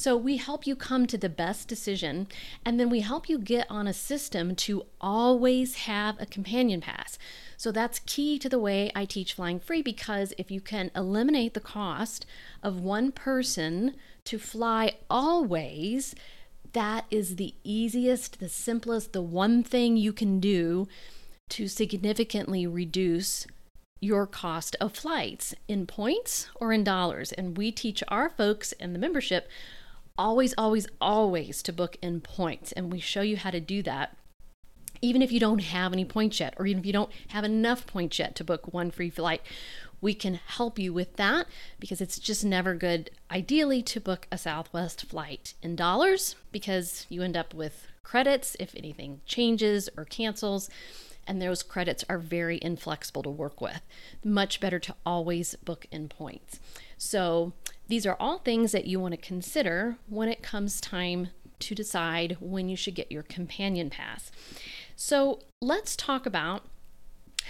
so 0.00 0.16
we 0.16 0.38
help 0.38 0.66
you 0.66 0.74
come 0.74 1.06
to 1.06 1.18
the 1.18 1.28
best 1.28 1.68
decision 1.68 2.26
and 2.64 2.80
then 2.80 2.88
we 2.88 3.00
help 3.00 3.28
you 3.28 3.38
get 3.38 3.66
on 3.70 3.86
a 3.86 3.92
system 3.92 4.54
to 4.54 4.86
always 5.00 5.74
have 5.74 6.16
a 6.18 6.26
companion 6.26 6.80
pass 6.80 7.18
so 7.60 7.70
that's 7.70 7.98
key 7.98 8.38
to 8.38 8.48
the 8.48 8.58
way 8.58 8.90
I 8.94 9.04
teach 9.04 9.34
flying 9.34 9.60
free 9.60 9.82
because 9.82 10.32
if 10.38 10.50
you 10.50 10.62
can 10.62 10.90
eliminate 10.96 11.52
the 11.52 11.60
cost 11.60 12.24
of 12.62 12.80
one 12.80 13.12
person 13.12 13.96
to 14.24 14.38
fly 14.38 14.94
always, 15.10 16.14
that 16.72 17.04
is 17.10 17.36
the 17.36 17.52
easiest, 17.62 18.40
the 18.40 18.48
simplest, 18.48 19.12
the 19.12 19.20
one 19.20 19.62
thing 19.62 19.98
you 19.98 20.14
can 20.14 20.40
do 20.40 20.88
to 21.50 21.68
significantly 21.68 22.66
reduce 22.66 23.46
your 24.00 24.26
cost 24.26 24.74
of 24.80 24.96
flights 24.96 25.54
in 25.68 25.86
points 25.86 26.48
or 26.54 26.72
in 26.72 26.82
dollars. 26.82 27.30
And 27.30 27.58
we 27.58 27.70
teach 27.70 28.02
our 28.08 28.30
folks 28.30 28.72
in 28.72 28.94
the 28.94 28.98
membership 28.98 29.50
always, 30.20 30.54
always, 30.58 30.86
always 31.00 31.62
to 31.62 31.72
book 31.72 31.96
in 32.02 32.20
points. 32.20 32.72
And 32.72 32.92
we 32.92 33.00
show 33.00 33.22
you 33.22 33.38
how 33.38 33.50
to 33.50 33.60
do 33.60 33.82
that 33.82 34.16
even 35.02 35.22
if 35.22 35.32
you 35.32 35.40
don't 35.40 35.60
have 35.60 35.92
any 35.92 36.04
points 36.04 36.40
yet, 36.40 36.54
or 36.58 36.66
even 36.66 36.80
if 36.80 36.86
you 36.86 36.92
don't 36.92 37.10
have 37.28 37.44
enough 37.44 37.86
points 37.86 38.18
yet 38.18 38.34
to 38.36 38.44
book 38.44 38.72
one 38.72 38.90
free 38.90 39.10
flight, 39.10 39.40
we 40.00 40.14
can 40.14 40.34
help 40.34 40.78
you 40.78 40.92
with 40.92 41.16
that 41.16 41.46
because 41.78 42.00
it's 42.00 42.18
just 42.18 42.44
never 42.44 42.74
good, 42.74 43.10
ideally, 43.30 43.82
to 43.82 44.00
book 44.00 44.26
a 44.30 44.38
Southwest 44.38 45.04
flight 45.06 45.54
in 45.62 45.76
dollars 45.76 46.36
because 46.52 47.06
you 47.08 47.22
end 47.22 47.36
up 47.36 47.54
with 47.54 47.86
credits 48.02 48.56
if 48.58 48.74
anything 48.74 49.20
changes 49.26 49.88
or 49.96 50.04
cancels. 50.04 50.70
And 51.26 51.40
those 51.40 51.62
credits 51.62 52.04
are 52.08 52.18
very 52.18 52.58
inflexible 52.60 53.22
to 53.22 53.30
work 53.30 53.60
with. 53.60 53.82
Much 54.24 54.58
better 54.58 54.78
to 54.80 54.94
always 55.06 55.54
book 55.56 55.86
in 55.92 56.08
points. 56.08 56.58
So, 56.96 57.52
these 57.90 58.06
are 58.06 58.16
all 58.20 58.38
things 58.38 58.72
that 58.72 58.86
you 58.86 59.00
want 59.00 59.12
to 59.12 59.18
consider 59.18 59.96
when 60.08 60.28
it 60.28 60.42
comes 60.42 60.80
time 60.80 61.28
to 61.58 61.74
decide 61.74 62.36
when 62.40 62.68
you 62.68 62.76
should 62.76 62.94
get 62.94 63.10
your 63.10 63.24
companion 63.24 63.90
pass. 63.90 64.30
So, 64.96 65.40
let's 65.60 65.96
talk 65.96 66.24
about 66.24 66.62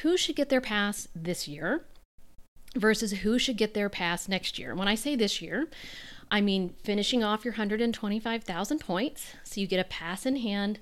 who 0.03 0.17
should 0.17 0.37
get 0.37 0.49
their 0.49 0.61
pass 0.61 1.09
this 1.15 1.47
year 1.47 1.85
versus 2.75 3.13
who 3.13 3.39
should 3.39 3.57
get 3.57 3.75
their 3.75 3.89
pass 3.89 4.29
next 4.29 4.59
year. 4.59 4.75
When 4.75 4.89
I 4.89 4.95
say 4.95 5.15
this 5.15 5.43
year, 5.43 5.69
I 6.31 6.41
mean 6.41 6.75
finishing 6.83 7.23
off 7.23 7.45
your 7.45 7.53
125,000 7.53 8.79
points 8.79 9.35
so 9.45 9.61
you 9.61 9.67
get 9.67 9.81
a 9.81 9.85
pass 9.85 10.25
in 10.25 10.37
hand 10.37 10.79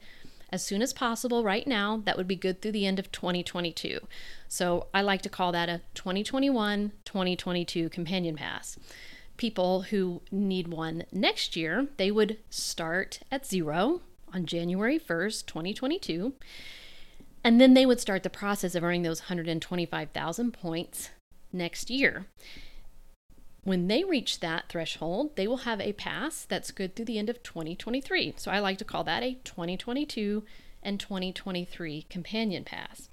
as 0.50 0.64
soon 0.64 0.82
as 0.82 0.92
possible 0.92 1.42
right 1.42 1.66
now. 1.66 2.02
That 2.04 2.16
would 2.16 2.28
be 2.28 2.36
good 2.36 2.60
through 2.60 2.72
the 2.72 2.86
end 2.86 2.98
of 2.98 3.10
2022. 3.10 3.98
So 4.46 4.86
I 4.94 5.02
like 5.02 5.22
to 5.22 5.28
call 5.28 5.52
that 5.52 5.68
a 5.68 5.80
2021 5.94 6.92
2022 7.04 7.88
companion 7.88 8.36
pass. 8.36 8.78
People 9.38 9.82
who 9.82 10.20
need 10.30 10.68
one 10.68 11.04
next 11.10 11.56
year, 11.56 11.86
they 11.96 12.10
would 12.10 12.38
start 12.50 13.20
at 13.32 13.46
zero 13.46 14.02
on 14.34 14.44
January 14.44 14.98
1st, 14.98 15.46
2022. 15.46 16.34
And 17.42 17.60
then 17.60 17.72
they 17.72 17.86
would 17.86 18.00
start 18.00 18.24
the 18.24 18.30
process 18.30 18.74
of 18.74 18.84
earning 18.84 19.02
those 19.02 19.22
125,000 19.22 20.52
points 20.52 21.10
next 21.52 21.88
year. 21.88 22.26
When 23.62 23.86
they 23.86 24.02
reach 24.02 24.40
that 24.40 24.68
threshold, 24.68 25.36
they 25.36 25.46
will 25.46 25.58
have 25.58 25.80
a 25.80 25.92
pass 25.92 26.44
that's 26.44 26.70
good 26.70 26.96
through 26.96 27.04
the 27.04 27.18
end 27.18 27.30
of 27.30 27.42
2023. 27.42 28.34
So 28.36 28.50
I 28.50 28.58
like 28.58 28.78
to 28.78 28.84
call 28.84 29.04
that 29.04 29.22
a 29.22 29.34
2022 29.44 30.44
and 30.82 30.98
2023 30.98 32.06
companion 32.10 32.64
pass. 32.64 33.08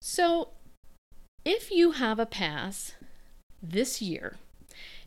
So 0.00 0.48
if 1.44 1.70
you 1.70 1.92
have 1.92 2.18
a 2.18 2.26
pass 2.26 2.94
this 3.62 4.00
year 4.00 4.36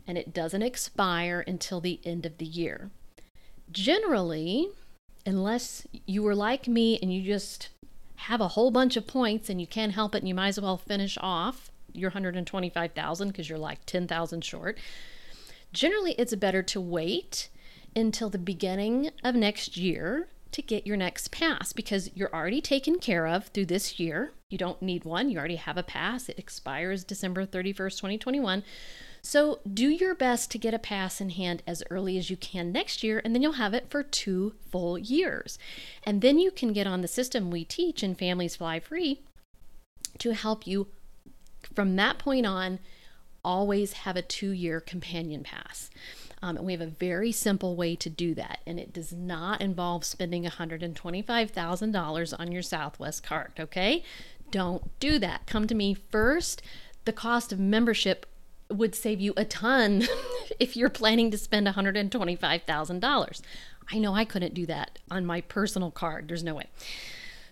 and 0.08 0.18
it 0.18 0.34
doesn't 0.34 0.62
expire 0.62 1.44
until 1.48 1.80
the 1.80 2.00
end 2.04 2.26
of 2.26 2.38
the 2.38 2.46
year, 2.46 2.92
generally, 3.72 4.70
unless 5.26 5.88
you 6.06 6.22
were 6.22 6.36
like 6.36 6.68
me 6.68 7.00
and 7.02 7.14
you 7.14 7.22
just 7.22 7.70
have 8.16 8.42
a 8.42 8.50
whole 8.50 8.72
bunch 8.72 8.96
of 8.96 9.08
points 9.08 9.50
and 9.50 9.60
you 9.60 9.68
can't 9.68 9.94
help 9.94 10.16
it 10.16 10.20
and 10.20 10.28
you 10.28 10.36
might 10.36 10.50
as 10.50 10.62
well 10.62 10.78
finish 10.78 11.18
off 11.22 11.72
your 11.94 12.10
125,000 12.10 13.28
because 13.28 13.50
you're 13.50 13.58
like 13.58 13.86
10,000 13.86 14.44
short. 14.44 14.78
Generally, 15.72 16.14
it's 16.14 16.36
better 16.36 16.64
to 16.64 16.82
wait 16.82 17.50
until 17.96 18.30
the 18.30 18.38
beginning 18.38 19.12
of 19.24 19.36
next 19.36 19.78
year 19.78 20.28
to 20.52 20.62
get 20.62 20.86
your 20.86 20.98
next 20.98 21.32
pass 21.32 21.74
because 21.74 22.12
you're 22.14 22.34
already 22.34 22.62
taken 22.62 23.00
care 23.00 23.28
of 23.28 23.48
through 23.48 23.66
this 23.66 24.00
year. 24.00 24.34
You 24.50 24.58
don't 24.58 24.82
need 24.82 25.04
one. 25.04 25.30
You 25.30 25.40
already 25.40 25.56
have 25.56 25.78
a 25.78 25.84
pass. 25.84 26.30
It 26.30 26.38
expires 26.38 27.04
December 27.04 27.46
31st, 27.46 27.98
2021. 27.98 28.64
So 29.24 29.62
do 29.72 29.88
your 29.88 30.14
best 30.14 30.52
to 30.52 30.58
get 30.58 30.74
a 30.74 30.80
pass 30.80 31.22
in 31.22 31.30
hand 31.30 31.64
as 31.66 31.82
early 31.90 32.18
as 32.18 32.30
you 32.30 32.36
can 32.36 32.72
next 32.72 33.04
year, 33.04 33.22
and 33.24 33.34
then 33.34 33.42
you'll 33.42 33.54
have 33.54 33.74
it 33.74 33.90
for 33.90 34.04
two 34.04 34.56
full 34.70 34.98
years. 34.98 35.58
And 36.04 36.22
then 36.22 36.40
you 36.40 36.52
can 36.52 36.74
get 36.74 36.88
on 36.88 37.02
the 37.02 37.08
system 37.08 37.50
we 37.50 37.64
teach 37.64 38.04
in 38.04 38.16
Families 38.16 38.58
Fly 38.58 38.82
Free 38.82 39.22
to 40.20 40.34
help 40.34 40.68
you 40.68 40.88
from 41.74 41.96
that 41.96 42.20
point 42.20 42.46
on, 42.46 42.80
always 43.46 43.94
have 43.94 44.16
a 44.16 44.22
two 44.22 44.52
year 44.52 44.80
companion 44.80 45.44
pass. 45.44 45.90
Um, 46.42 46.58
and 46.58 46.66
we 46.66 46.74
have 46.74 46.82
a 46.82 46.88
very 46.88 47.32
simple 47.32 47.78
way 47.78 47.96
to 47.96 48.10
do 48.10 48.36
that, 48.36 48.60
and 48.68 48.78
it 48.78 48.92
does 48.92 49.14
not 49.14 49.62
involve 49.62 50.04
spending 50.04 50.44
$125,000 50.44 52.40
on 52.40 52.52
your 52.52 52.62
Southwest 52.62 53.24
card, 53.24 53.54
okay? 53.58 54.04
Don't 54.52 55.00
do 55.00 55.18
that. 55.20 55.48
Come 55.48 55.68
to 55.68 55.76
me 55.76 55.94
first. 55.94 56.62
The 57.06 57.14
cost 57.14 57.54
of 57.54 57.60
membership 57.60 58.26
would 58.74 58.96
save 58.96 59.22
you 59.22 59.34
a 59.38 59.46
ton 59.46 60.04
if 60.60 60.76
you're 60.76 60.90
planning 60.90 61.32
to 61.32 61.38
spend 61.38 61.68
$125,000. 61.68 63.42
I 63.92 64.00
know 64.00 64.14
I 64.14 64.26
couldn't 64.26 64.54
do 64.54 64.66
that 64.66 65.00
on 65.12 65.26
my 65.26 65.42
personal 65.42 65.92
card. 65.92 66.28
There's 66.28 66.44
no 66.44 66.56
way. 66.56 66.68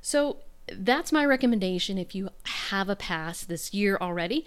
So 0.01 0.37
that's 0.67 1.11
my 1.11 1.25
recommendation 1.25 1.97
if 1.97 2.15
you 2.15 2.29
have 2.43 2.89
a 2.89 2.95
pass 2.95 3.43
this 3.43 3.73
year 3.73 3.97
already 3.99 4.45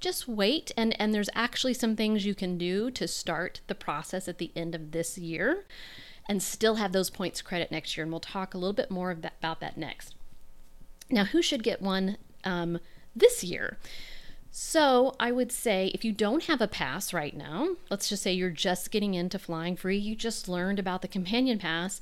just 0.00 0.28
wait 0.28 0.72
and 0.76 0.98
and 1.00 1.14
there's 1.14 1.30
actually 1.34 1.74
some 1.74 1.96
things 1.96 2.26
you 2.26 2.34
can 2.34 2.58
do 2.58 2.90
to 2.90 3.08
start 3.08 3.60
the 3.66 3.74
process 3.74 4.28
at 4.28 4.38
the 4.38 4.52
end 4.54 4.74
of 4.74 4.92
this 4.92 5.16
year 5.16 5.64
and 6.28 6.42
still 6.42 6.76
have 6.76 6.92
those 6.92 7.10
points 7.10 7.42
credit 7.42 7.70
next 7.70 7.96
year 7.96 8.04
and 8.04 8.12
we'll 8.12 8.20
talk 8.20 8.54
a 8.54 8.58
little 8.58 8.74
bit 8.74 8.90
more 8.90 9.10
about 9.10 9.60
that 9.60 9.76
next 9.76 10.14
now 11.10 11.24
who 11.24 11.40
should 11.40 11.62
get 11.62 11.80
one 11.80 12.16
um, 12.44 12.78
this 13.14 13.42
year 13.42 13.78
so 14.58 15.14
I 15.20 15.32
would 15.32 15.52
say 15.52 15.90
if 15.92 16.02
you 16.02 16.12
don't 16.12 16.44
have 16.44 16.62
a 16.62 16.66
pass 16.66 17.12
right 17.12 17.36
now, 17.36 17.76
let's 17.90 18.08
just 18.08 18.22
say 18.22 18.32
you're 18.32 18.48
just 18.48 18.90
getting 18.90 19.12
into 19.12 19.38
flying 19.38 19.76
free, 19.76 19.98
you 19.98 20.16
just 20.16 20.48
learned 20.48 20.78
about 20.78 21.02
the 21.02 21.08
companion 21.08 21.58
pass, 21.58 22.00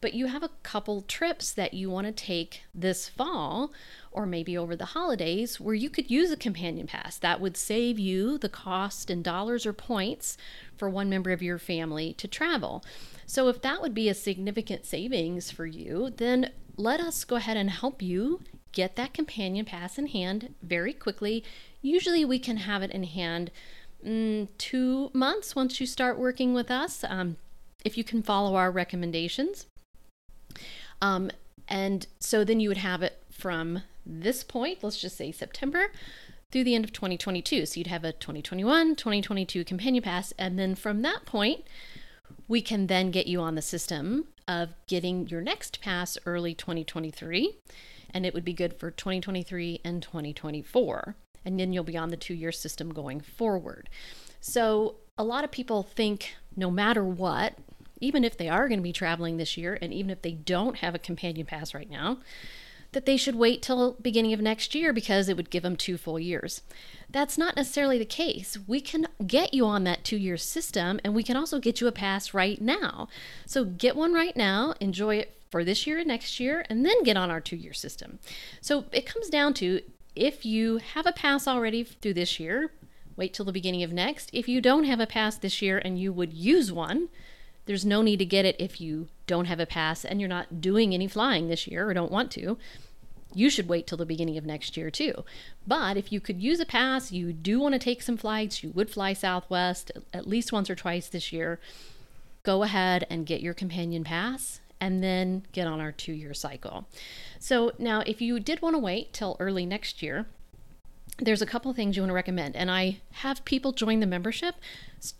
but 0.00 0.14
you 0.14 0.26
have 0.26 0.44
a 0.44 0.52
couple 0.62 1.02
trips 1.02 1.50
that 1.50 1.74
you 1.74 1.90
want 1.90 2.06
to 2.06 2.12
take 2.12 2.62
this 2.72 3.08
fall 3.08 3.72
or 4.12 4.24
maybe 4.24 4.56
over 4.56 4.76
the 4.76 4.84
holidays 4.84 5.58
where 5.58 5.74
you 5.74 5.90
could 5.90 6.08
use 6.08 6.30
a 6.30 6.36
companion 6.36 6.86
pass. 6.86 7.18
That 7.18 7.40
would 7.40 7.56
save 7.56 7.98
you 7.98 8.38
the 8.38 8.48
cost 8.48 9.10
in 9.10 9.20
dollars 9.20 9.66
or 9.66 9.72
points 9.72 10.38
for 10.76 10.88
one 10.88 11.10
member 11.10 11.32
of 11.32 11.42
your 11.42 11.58
family 11.58 12.12
to 12.18 12.28
travel. 12.28 12.84
So, 13.26 13.48
if 13.48 13.60
that 13.62 13.82
would 13.82 13.94
be 13.94 14.08
a 14.08 14.14
significant 14.14 14.84
savings 14.84 15.50
for 15.50 15.66
you, 15.66 16.10
then 16.16 16.52
let 16.76 17.00
us 17.00 17.24
go 17.24 17.34
ahead 17.34 17.56
and 17.56 17.68
help 17.68 18.00
you 18.00 18.42
get 18.76 18.94
that 18.94 19.14
companion 19.14 19.64
pass 19.64 19.96
in 19.96 20.06
hand 20.06 20.54
very 20.62 20.92
quickly. 20.92 21.42
Usually, 21.82 22.24
we 22.24 22.38
can 22.38 22.58
have 22.58 22.82
it 22.82 22.90
in 22.90 23.04
hand 23.04 23.50
mm, 24.04 24.48
two 24.58 25.10
months 25.12 25.54
once 25.54 25.80
you 25.80 25.86
start 25.86 26.18
working 26.18 26.54
with 26.54 26.70
us. 26.70 27.04
Um, 27.08 27.36
if 27.86 27.96
you 27.96 28.02
can 28.02 28.20
follow 28.20 28.56
our 28.56 28.70
recommendations. 28.70 29.66
Um, 31.00 31.30
and 31.68 32.06
so 32.18 32.42
then 32.42 32.58
you 32.58 32.68
would 32.68 32.78
have 32.78 33.02
it 33.02 33.22
from 33.30 33.82
this 34.04 34.42
point, 34.42 34.82
let's 34.82 35.00
just 35.00 35.16
say 35.16 35.30
September, 35.30 35.92
through 36.50 36.64
the 36.64 36.74
end 36.74 36.84
of 36.84 36.92
2022. 36.92 37.64
So 37.64 37.78
you'd 37.78 37.86
have 37.86 38.04
a 38.04 38.12
2021, 38.12 38.96
2022 38.96 39.64
companion 39.64 40.02
pass. 40.02 40.32
And 40.36 40.58
then 40.58 40.74
from 40.74 41.02
that 41.02 41.26
point, 41.26 41.64
we 42.48 42.60
can 42.60 42.88
then 42.88 43.12
get 43.12 43.28
you 43.28 43.40
on 43.40 43.54
the 43.54 43.62
system 43.62 44.26
of 44.48 44.70
getting 44.88 45.28
your 45.28 45.40
next 45.40 45.80
pass 45.80 46.18
early 46.26 46.54
2023. 46.54 47.56
And 48.10 48.26
it 48.26 48.34
would 48.34 48.44
be 48.44 48.52
good 48.52 48.74
for 48.74 48.90
2023 48.90 49.80
and 49.84 50.02
2024. 50.02 51.14
And 51.46 51.58
then 51.58 51.72
you'll 51.72 51.84
be 51.84 51.96
on 51.96 52.10
the 52.10 52.16
two 52.16 52.34
year 52.34 52.52
system 52.52 52.92
going 52.92 53.20
forward. 53.20 53.88
So 54.40 54.96
a 55.16 55.24
lot 55.24 55.44
of 55.44 55.50
people 55.50 55.82
think 55.82 56.34
no 56.54 56.70
matter 56.70 57.02
what, 57.02 57.54
even 58.00 58.24
if 58.24 58.36
they 58.36 58.48
are 58.48 58.68
going 58.68 58.80
to 58.80 58.84
be 58.84 58.92
traveling 58.92 59.38
this 59.38 59.56
year 59.56 59.78
and 59.80 59.94
even 59.94 60.10
if 60.10 60.20
they 60.20 60.32
don't 60.32 60.76
have 60.78 60.94
a 60.94 60.98
companion 60.98 61.46
pass 61.46 61.72
right 61.72 61.90
now, 61.90 62.18
that 62.92 63.06
they 63.06 63.16
should 63.16 63.34
wait 63.34 63.62
till 63.62 63.92
beginning 64.00 64.32
of 64.32 64.40
next 64.40 64.74
year 64.74 64.92
because 64.92 65.28
it 65.28 65.36
would 65.36 65.50
give 65.50 65.62
them 65.62 65.76
two 65.76 65.96
full 65.98 66.18
years. 66.18 66.62
That's 67.10 67.36
not 67.36 67.56
necessarily 67.56 67.98
the 67.98 68.04
case. 68.04 68.56
We 68.66 68.80
can 68.80 69.06
get 69.26 69.52
you 69.52 69.66
on 69.66 69.84
that 69.84 70.04
2-year 70.04 70.36
system 70.36 71.00
and 71.04 71.14
we 71.14 71.22
can 71.22 71.36
also 71.36 71.58
get 71.58 71.80
you 71.80 71.88
a 71.88 71.92
pass 71.92 72.32
right 72.32 72.60
now. 72.60 73.08
So 73.44 73.64
get 73.64 73.96
one 73.96 74.12
right 74.12 74.36
now, 74.36 74.74
enjoy 74.80 75.16
it 75.16 75.36
for 75.50 75.64
this 75.64 75.86
year 75.86 75.98
and 75.98 76.08
next 76.08 76.40
year 76.40 76.64
and 76.68 76.84
then 76.84 77.02
get 77.02 77.16
on 77.16 77.30
our 77.30 77.40
2-year 77.40 77.72
system. 77.72 78.18
So 78.60 78.84
it 78.92 79.06
comes 79.06 79.28
down 79.28 79.54
to 79.54 79.80
if 80.16 80.44
you 80.44 80.78
have 80.78 81.06
a 81.06 81.12
pass 81.12 81.46
already 81.46 81.84
through 81.84 82.14
this 82.14 82.40
year, 82.40 82.72
wait 83.16 83.34
till 83.34 83.44
the 83.44 83.52
beginning 83.52 83.82
of 83.82 83.92
next. 83.92 84.30
If 84.32 84.48
you 84.48 84.60
don't 84.60 84.84
have 84.84 85.00
a 85.00 85.06
pass 85.06 85.36
this 85.36 85.62
year 85.62 85.78
and 85.78 85.98
you 85.98 86.12
would 86.12 86.32
use 86.32 86.72
one, 86.72 87.08
there's 87.66 87.84
no 87.84 88.02
need 88.02 88.18
to 88.18 88.24
get 88.24 88.44
it 88.44 88.56
if 88.58 88.80
you 88.80 89.08
don't 89.26 89.46
have 89.46 89.60
a 89.60 89.66
pass 89.66 90.04
and 90.04 90.20
you're 90.20 90.28
not 90.28 90.60
doing 90.60 90.94
any 90.94 91.06
flying 91.06 91.48
this 91.48 91.66
year 91.66 91.88
or 91.88 91.94
don't 91.94 92.12
want 92.12 92.30
to. 92.32 92.58
You 93.34 93.50
should 93.50 93.68
wait 93.68 93.86
till 93.86 93.98
the 93.98 94.06
beginning 94.06 94.38
of 94.38 94.46
next 94.46 94.76
year 94.76 94.90
too. 94.90 95.24
But 95.66 95.96
if 95.96 96.10
you 96.10 96.20
could 96.20 96.40
use 96.40 96.60
a 96.60 96.66
pass, 96.66 97.12
you 97.12 97.32
do 97.32 97.60
want 97.60 97.74
to 97.74 97.78
take 97.78 98.00
some 98.00 98.16
flights, 98.16 98.62
you 98.62 98.70
would 98.70 98.88
fly 98.88 99.12
Southwest 99.12 99.92
at 100.14 100.28
least 100.28 100.52
once 100.52 100.70
or 100.70 100.74
twice 100.74 101.08
this 101.08 101.32
year, 101.32 101.58
go 102.44 102.62
ahead 102.62 103.06
and 103.10 103.26
get 103.26 103.40
your 103.40 103.54
companion 103.54 104.04
pass 104.04 104.60
and 104.80 105.02
then 105.02 105.44
get 105.52 105.66
on 105.66 105.80
our 105.80 105.92
two 105.92 106.12
year 106.12 106.34
cycle. 106.34 106.86
So 107.38 107.72
now, 107.78 108.02
if 108.06 108.20
you 108.20 108.40
did 108.40 108.62
want 108.62 108.74
to 108.74 108.78
wait 108.78 109.12
till 109.12 109.36
early 109.40 109.66
next 109.66 110.02
year, 110.02 110.26
there's 111.18 111.42
a 111.42 111.46
couple 111.46 111.70
of 111.70 111.76
things 111.76 111.96
you 111.96 112.02
want 112.02 112.10
to 112.10 112.14
recommend. 112.14 112.56
And 112.56 112.70
I 112.70 112.98
have 113.12 113.44
people 113.44 113.72
join 113.72 114.00
the 114.00 114.06
membership 114.06 114.56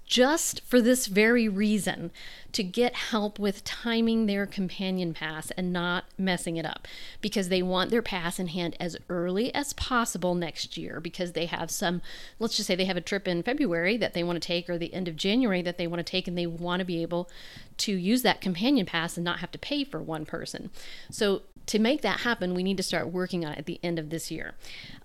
just 0.04 0.60
for 0.62 0.80
this 0.80 1.06
very 1.06 1.48
reason 1.48 2.10
to 2.52 2.62
get 2.62 2.94
help 2.94 3.38
with 3.38 3.64
timing 3.64 4.26
their 4.26 4.46
companion 4.46 5.14
pass 5.14 5.50
and 5.52 5.72
not 5.72 6.04
messing 6.18 6.56
it 6.56 6.66
up 6.66 6.88
because 7.20 7.48
they 7.48 7.62
want 7.62 7.90
their 7.90 8.02
pass 8.02 8.38
in 8.38 8.48
hand 8.48 8.76
as 8.80 8.96
early 9.08 9.54
as 9.54 9.72
possible 9.74 10.34
next 10.34 10.76
year 10.76 11.00
because 11.00 11.32
they 11.32 11.46
have 11.46 11.70
some, 11.70 12.02
let's 12.38 12.56
just 12.56 12.66
say 12.66 12.74
they 12.74 12.84
have 12.84 12.96
a 12.96 13.02
trip 13.02 13.28
in 13.28 13.42
February 13.42 13.96
that 13.96 14.12
they 14.12 14.22
want 14.22 14.40
to 14.40 14.46
take 14.46 14.68
or 14.68 14.78
the 14.78 14.92
end 14.92 15.08
of 15.08 15.16
January 15.16 15.62
that 15.62 15.78
they 15.78 15.86
want 15.86 15.98
to 15.98 16.10
take 16.10 16.26
and 16.26 16.36
they 16.36 16.46
want 16.46 16.80
to 16.80 16.86
be 16.86 17.02
able 17.02 17.30
to 17.78 17.92
use 17.92 18.22
that 18.22 18.40
companion 18.40 18.86
pass 18.86 19.16
and 19.16 19.24
not 19.24 19.40
have 19.40 19.50
to 19.50 19.58
pay 19.58 19.84
for 19.84 20.00
one 20.00 20.24
person. 20.24 20.70
So 21.10 21.42
to 21.66 21.78
make 21.78 22.02
that 22.02 22.20
happen, 22.20 22.54
we 22.54 22.62
need 22.62 22.76
to 22.76 22.82
start 22.82 23.08
working 23.12 23.44
on 23.44 23.52
it 23.52 23.58
at 23.58 23.66
the 23.66 23.80
end 23.82 23.98
of 23.98 24.10
this 24.10 24.30
year. 24.30 24.54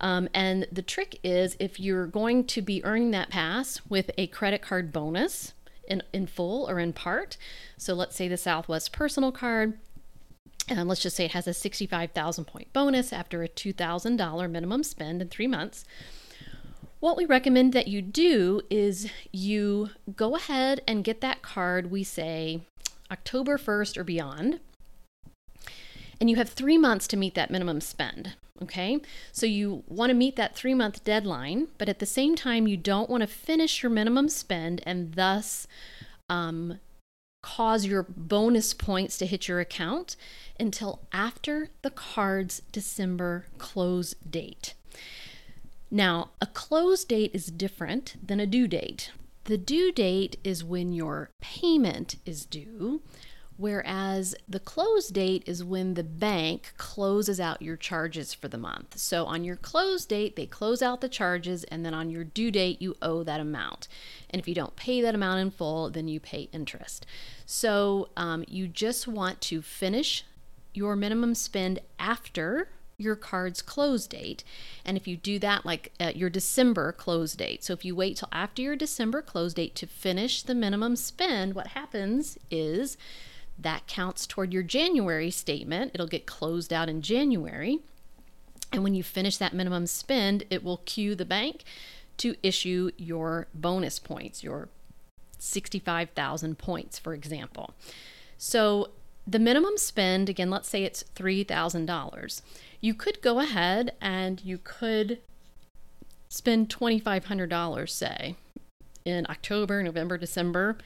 Um, 0.00 0.28
and 0.32 0.66
the 0.70 0.82
trick 0.82 1.18
is 1.24 1.56
if 1.58 1.80
you're 1.80 2.06
going 2.06 2.44
to 2.46 2.62
be 2.62 2.84
earning 2.84 3.10
that 3.10 3.30
pass 3.30 3.80
with 3.88 4.10
a 4.16 4.28
credit 4.28 4.62
card 4.62 4.92
bonus 4.92 5.54
in, 5.88 6.02
in 6.12 6.26
full 6.26 6.68
or 6.70 6.78
in 6.78 6.92
part, 6.92 7.36
so 7.76 7.94
let's 7.94 8.16
say 8.16 8.28
the 8.28 8.36
Southwest 8.36 8.92
Personal 8.92 9.32
Card. 9.32 9.78
And 10.68 10.88
let's 10.88 11.02
just 11.02 11.16
say 11.16 11.24
it 11.24 11.32
has 11.32 11.48
a 11.48 11.54
65,000 11.54 12.44
point 12.44 12.72
bonus 12.72 13.12
after 13.12 13.42
a 13.42 13.48
$2,000 13.48 14.50
minimum 14.50 14.84
spend 14.84 15.20
in 15.20 15.28
three 15.28 15.48
months. 15.48 15.84
What 17.00 17.16
we 17.16 17.24
recommend 17.24 17.72
that 17.72 17.88
you 17.88 18.00
do 18.00 18.60
is 18.70 19.10
you 19.32 19.90
go 20.14 20.36
ahead 20.36 20.82
and 20.86 21.02
get 21.02 21.20
that 21.20 21.42
card, 21.42 21.90
we 21.90 22.04
say 22.04 22.60
October 23.10 23.58
1st 23.58 23.96
or 23.96 24.04
beyond 24.04 24.60
and 26.22 26.30
you 26.30 26.36
have 26.36 26.50
three 26.50 26.78
months 26.78 27.08
to 27.08 27.16
meet 27.16 27.34
that 27.34 27.50
minimum 27.50 27.80
spend. 27.80 28.34
Okay, 28.62 29.00
so 29.32 29.44
you 29.44 29.82
want 29.88 30.10
to 30.10 30.14
meet 30.14 30.36
that 30.36 30.54
three 30.54 30.72
month 30.72 31.02
deadline, 31.02 31.66
but 31.78 31.88
at 31.88 31.98
the 31.98 32.06
same 32.06 32.36
time, 32.36 32.68
you 32.68 32.76
don't 32.76 33.10
want 33.10 33.22
to 33.22 33.26
finish 33.26 33.82
your 33.82 33.90
minimum 33.90 34.28
spend 34.28 34.84
and 34.86 35.14
thus 35.14 35.66
um, 36.28 36.78
cause 37.42 37.86
your 37.86 38.04
bonus 38.04 38.72
points 38.72 39.18
to 39.18 39.26
hit 39.26 39.48
your 39.48 39.58
account 39.58 40.14
until 40.60 41.00
after 41.12 41.70
the 41.82 41.90
card's 41.90 42.62
December 42.70 43.46
close 43.58 44.14
date. 44.14 44.74
Now, 45.90 46.30
a 46.40 46.46
close 46.46 47.04
date 47.04 47.32
is 47.34 47.46
different 47.46 48.14
than 48.24 48.38
a 48.38 48.46
due 48.46 48.68
date. 48.68 49.10
The 49.46 49.58
due 49.58 49.90
date 49.90 50.36
is 50.44 50.62
when 50.62 50.92
your 50.92 51.30
payment 51.40 52.14
is 52.24 52.44
due, 52.44 53.02
Whereas 53.56 54.34
the 54.48 54.58
close 54.58 55.08
date 55.08 55.44
is 55.46 55.62
when 55.62 55.94
the 55.94 56.02
bank 56.02 56.72
closes 56.76 57.38
out 57.38 57.62
your 57.62 57.76
charges 57.76 58.34
for 58.34 58.48
the 58.48 58.58
month. 58.58 58.98
So 58.98 59.26
on 59.26 59.44
your 59.44 59.56
close 59.56 60.04
date, 60.04 60.34
they 60.36 60.46
close 60.46 60.82
out 60.82 61.00
the 61.00 61.08
charges, 61.08 61.62
and 61.64 61.84
then 61.84 61.94
on 61.94 62.10
your 62.10 62.24
due 62.24 62.50
date, 62.50 62.82
you 62.82 62.96
owe 63.02 63.22
that 63.22 63.40
amount. 63.40 63.88
And 64.30 64.40
if 64.40 64.48
you 64.48 64.54
don't 64.54 64.74
pay 64.74 65.00
that 65.02 65.14
amount 65.14 65.40
in 65.40 65.50
full, 65.50 65.90
then 65.90 66.08
you 66.08 66.18
pay 66.18 66.48
interest. 66.52 67.06
So 67.46 68.08
um, 68.16 68.44
you 68.48 68.66
just 68.66 69.06
want 69.06 69.40
to 69.42 69.62
finish 69.62 70.24
your 70.74 70.96
minimum 70.96 71.34
spend 71.34 71.80
after 71.98 72.68
your 72.96 73.16
card's 73.16 73.62
close 73.62 74.06
date. 74.06 74.44
And 74.84 74.96
if 74.96 75.06
you 75.06 75.16
do 75.16 75.38
that 75.40 75.66
like 75.66 75.92
your 76.14 76.30
December 76.30 76.92
close 76.92 77.34
date, 77.34 77.62
so 77.64 77.72
if 77.72 77.84
you 77.84 77.94
wait 77.94 78.16
till 78.16 78.28
after 78.32 78.62
your 78.62 78.76
December 78.76 79.22
close 79.22 79.54
date 79.54 79.74
to 79.76 79.86
finish 79.86 80.42
the 80.42 80.54
minimum 80.54 80.96
spend, 80.96 81.54
what 81.54 81.68
happens 81.68 82.38
is 82.50 82.96
that 83.62 83.86
counts 83.86 84.26
toward 84.26 84.52
your 84.52 84.62
January 84.62 85.30
statement. 85.30 85.92
It'll 85.94 86.06
get 86.06 86.26
closed 86.26 86.72
out 86.72 86.88
in 86.88 87.02
January. 87.02 87.80
And 88.72 88.82
when 88.82 88.94
you 88.94 89.02
finish 89.02 89.36
that 89.36 89.52
minimum 89.52 89.86
spend, 89.86 90.44
it 90.50 90.64
will 90.64 90.78
cue 90.78 91.14
the 91.14 91.24
bank 91.24 91.64
to 92.18 92.36
issue 92.42 92.90
your 92.96 93.48
bonus 93.54 93.98
points, 93.98 94.42
your 94.42 94.68
65,000 95.38 96.56
points, 96.58 96.98
for 96.98 97.14
example. 97.14 97.74
So 98.38 98.90
the 99.26 99.38
minimum 99.38 99.76
spend, 99.76 100.28
again, 100.28 100.50
let's 100.50 100.68
say 100.68 100.84
it's 100.84 101.04
$3,000. 101.14 102.42
You 102.80 102.94
could 102.94 103.20
go 103.22 103.40
ahead 103.40 103.92
and 104.00 104.40
you 104.44 104.58
could 104.62 105.18
spend 106.28 106.68
$2,500, 106.68 107.88
say, 107.90 108.36
in 109.04 109.26
October, 109.28 109.82
November, 109.82 110.16
December 110.16 110.78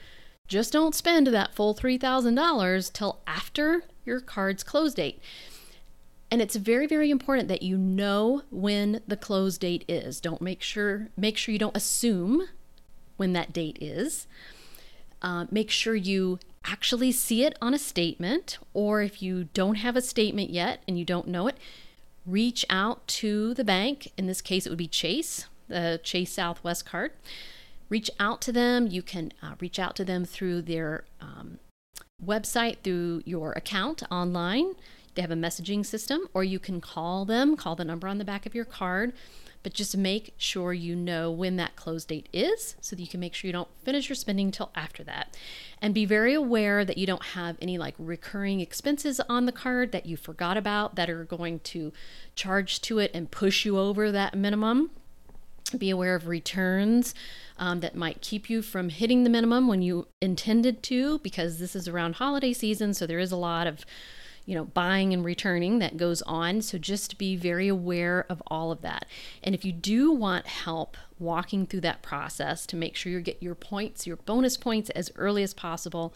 just 0.47 0.71
don't 0.71 0.95
spend 0.95 1.27
that 1.27 1.53
full 1.53 1.75
$3,000 1.75 2.93
till 2.93 3.19
after 3.27 3.83
your 4.05 4.19
card's 4.19 4.63
close 4.63 4.93
date. 4.93 5.21
And 6.29 6.41
it's 6.41 6.55
very, 6.55 6.87
very 6.87 7.09
important 7.09 7.47
that 7.47 7.61
you 7.61 7.77
know 7.77 8.43
when 8.51 9.01
the 9.07 9.17
close 9.17 9.57
date 9.57 9.85
is. 9.87 10.19
Don't 10.19 10.41
make 10.41 10.61
sure 10.61 11.09
make 11.15 11.37
sure 11.37 11.53
you 11.53 11.59
don't 11.59 11.77
assume 11.77 12.47
when 13.15 13.33
that 13.33 13.53
date 13.53 13.77
is. 13.79 14.27
Uh, 15.21 15.45
make 15.49 15.71
sure 15.71 15.95
you 15.95 16.39
actually 16.65 17.11
see 17.11 17.43
it 17.43 17.57
on 17.61 17.73
a 17.73 17.79
statement, 17.79 18.57
or 18.73 19.01
if 19.01 19.21
you 19.21 19.45
don't 19.53 19.75
have 19.75 19.95
a 19.95 20.01
statement 20.01 20.49
yet 20.49 20.83
and 20.87 20.99
you 20.99 21.05
don't 21.05 21.27
know 21.27 21.47
it, 21.47 21.57
reach 22.25 22.65
out 22.69 23.07
to 23.07 23.53
the 23.53 23.63
bank. 23.63 24.11
In 24.17 24.27
this 24.27 24.41
case, 24.41 24.65
it 24.65 24.69
would 24.69 24.77
be 24.77 24.87
Chase, 24.87 25.47
the 25.69 25.99
Chase 26.03 26.33
Southwest 26.33 26.85
card 26.85 27.13
reach 27.89 28.09
out 28.19 28.41
to 28.41 28.51
them. 28.51 28.87
You 28.87 29.01
can 29.01 29.31
uh, 29.41 29.55
reach 29.59 29.79
out 29.79 29.95
to 29.97 30.05
them 30.05 30.25
through 30.25 30.63
their 30.63 31.05
um, 31.21 31.59
website, 32.23 32.77
through 32.83 33.21
your 33.25 33.53
account 33.53 34.03
online. 34.11 34.75
They 35.15 35.21
have 35.21 35.31
a 35.31 35.35
messaging 35.35 35.85
system, 35.85 36.27
or 36.33 36.43
you 36.43 36.59
can 36.59 36.79
call 36.79 37.25
them, 37.25 37.57
call 37.57 37.75
the 37.75 37.85
number 37.85 38.07
on 38.07 38.19
the 38.19 38.25
back 38.25 38.45
of 38.45 38.53
your 38.53 38.65
card. 38.65 39.13
But 39.63 39.73
just 39.73 39.97
make 39.97 40.33
sure 40.37 40.71
you 40.71 40.95
know 40.95 41.31
when 41.31 41.55
that 41.57 41.75
close 41.75 42.05
date 42.05 42.29
is 42.31 42.75
so 42.79 42.95
that 42.95 43.01
you 43.01 43.07
can 43.07 43.19
make 43.19 43.33
sure 43.33 43.47
you 43.47 43.53
don't 43.53 43.67
finish 43.83 44.07
your 44.07 44.15
spending 44.15 44.45
until 44.45 44.71
after 44.75 45.03
that. 45.05 45.35
And 45.81 45.93
be 45.93 46.05
very 46.05 46.33
aware 46.33 46.85
that 46.85 46.97
you 46.97 47.07
don't 47.07 47.25
have 47.25 47.57
any 47.59 47.77
like 47.77 47.95
recurring 47.97 48.59
expenses 48.59 49.19
on 49.27 49.45
the 49.45 49.51
card 49.51 49.91
that 49.91 50.05
you 50.05 50.15
forgot 50.15 50.55
about 50.55 50.95
that 50.95 51.09
are 51.09 51.25
going 51.25 51.59
to 51.61 51.91
charge 52.35 52.79
to 52.83 52.99
it 52.99 53.11
and 53.13 53.31
push 53.31 53.65
you 53.65 53.77
over 53.77 54.11
that 54.11 54.37
minimum. 54.37 54.91
Be 55.69 55.89
aware 55.89 56.15
of 56.15 56.27
returns 56.27 57.13
um, 57.57 57.79
that 57.79 57.95
might 57.95 58.21
keep 58.21 58.49
you 58.49 58.61
from 58.61 58.89
hitting 58.89 59.23
the 59.23 59.29
minimum 59.29 59.67
when 59.67 59.81
you 59.81 60.07
intended 60.21 60.83
to, 60.83 61.19
because 61.19 61.59
this 61.59 61.75
is 61.75 61.87
around 61.87 62.15
holiday 62.15 62.53
season, 62.53 62.93
so 62.93 63.07
there 63.07 63.19
is 63.19 63.31
a 63.31 63.37
lot 63.37 63.67
of 63.67 63.85
you 64.47 64.55
know, 64.55 64.63
buying 64.63 65.13
and 65.13 65.25
returning 65.25 65.79
that 65.79 65.97
goes 65.97 66.21
on. 66.21 66.61
So 66.61 66.77
just 66.77 67.17
be 67.17 67.35
very 67.35 67.67
aware 67.67 68.25
of 68.29 68.41
all 68.47 68.71
of 68.71 68.81
that. 68.81 69.05
And 69.43 69.53
if 69.53 69.65
you 69.65 69.73
do 69.73 70.09
want 70.09 70.47
help 70.47 70.95
walking 71.19 71.65
through 71.65 71.81
that 71.81 72.01
process 72.01 72.65
to 72.67 72.77
make 72.77 72.95
sure 72.95 73.11
you 73.11 73.19
get 73.19 73.43
your 73.43 73.55
points, 73.55 74.07
your 74.07 74.15
bonus 74.15 74.55
points 74.55 74.89
as 74.91 75.11
early 75.17 75.43
as 75.43 75.53
possible, 75.53 76.13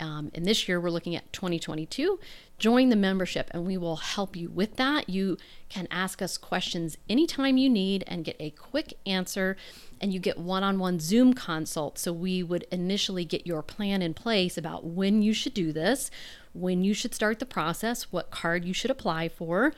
um, 0.00 0.30
and 0.34 0.44
this 0.44 0.68
year 0.68 0.80
we're 0.80 0.90
looking 0.90 1.16
at 1.16 1.32
2022. 1.32 2.18
Join 2.58 2.88
the 2.88 2.96
membership 2.96 3.50
and 3.52 3.66
we 3.66 3.76
will 3.76 3.96
help 3.96 4.34
you 4.34 4.48
with 4.48 4.76
that. 4.76 5.08
You 5.08 5.36
can 5.68 5.86
ask 5.90 6.20
us 6.20 6.36
questions 6.36 6.98
anytime 7.08 7.56
you 7.56 7.70
need 7.70 8.04
and 8.06 8.24
get 8.24 8.36
a 8.40 8.50
quick 8.50 8.94
answer. 9.06 9.56
And 10.00 10.12
you 10.12 10.20
get 10.20 10.38
one 10.38 10.62
on 10.62 10.78
one 10.78 11.00
Zoom 11.00 11.34
consult. 11.34 11.98
So 11.98 12.12
we 12.12 12.42
would 12.42 12.66
initially 12.70 13.24
get 13.24 13.46
your 13.46 13.62
plan 13.62 14.00
in 14.02 14.14
place 14.14 14.56
about 14.56 14.84
when 14.84 15.22
you 15.22 15.32
should 15.32 15.54
do 15.54 15.72
this, 15.72 16.10
when 16.52 16.82
you 16.84 16.94
should 16.94 17.14
start 17.14 17.38
the 17.38 17.46
process, 17.46 18.12
what 18.12 18.30
card 18.30 18.64
you 18.64 18.72
should 18.72 18.90
apply 18.90 19.28
for. 19.28 19.72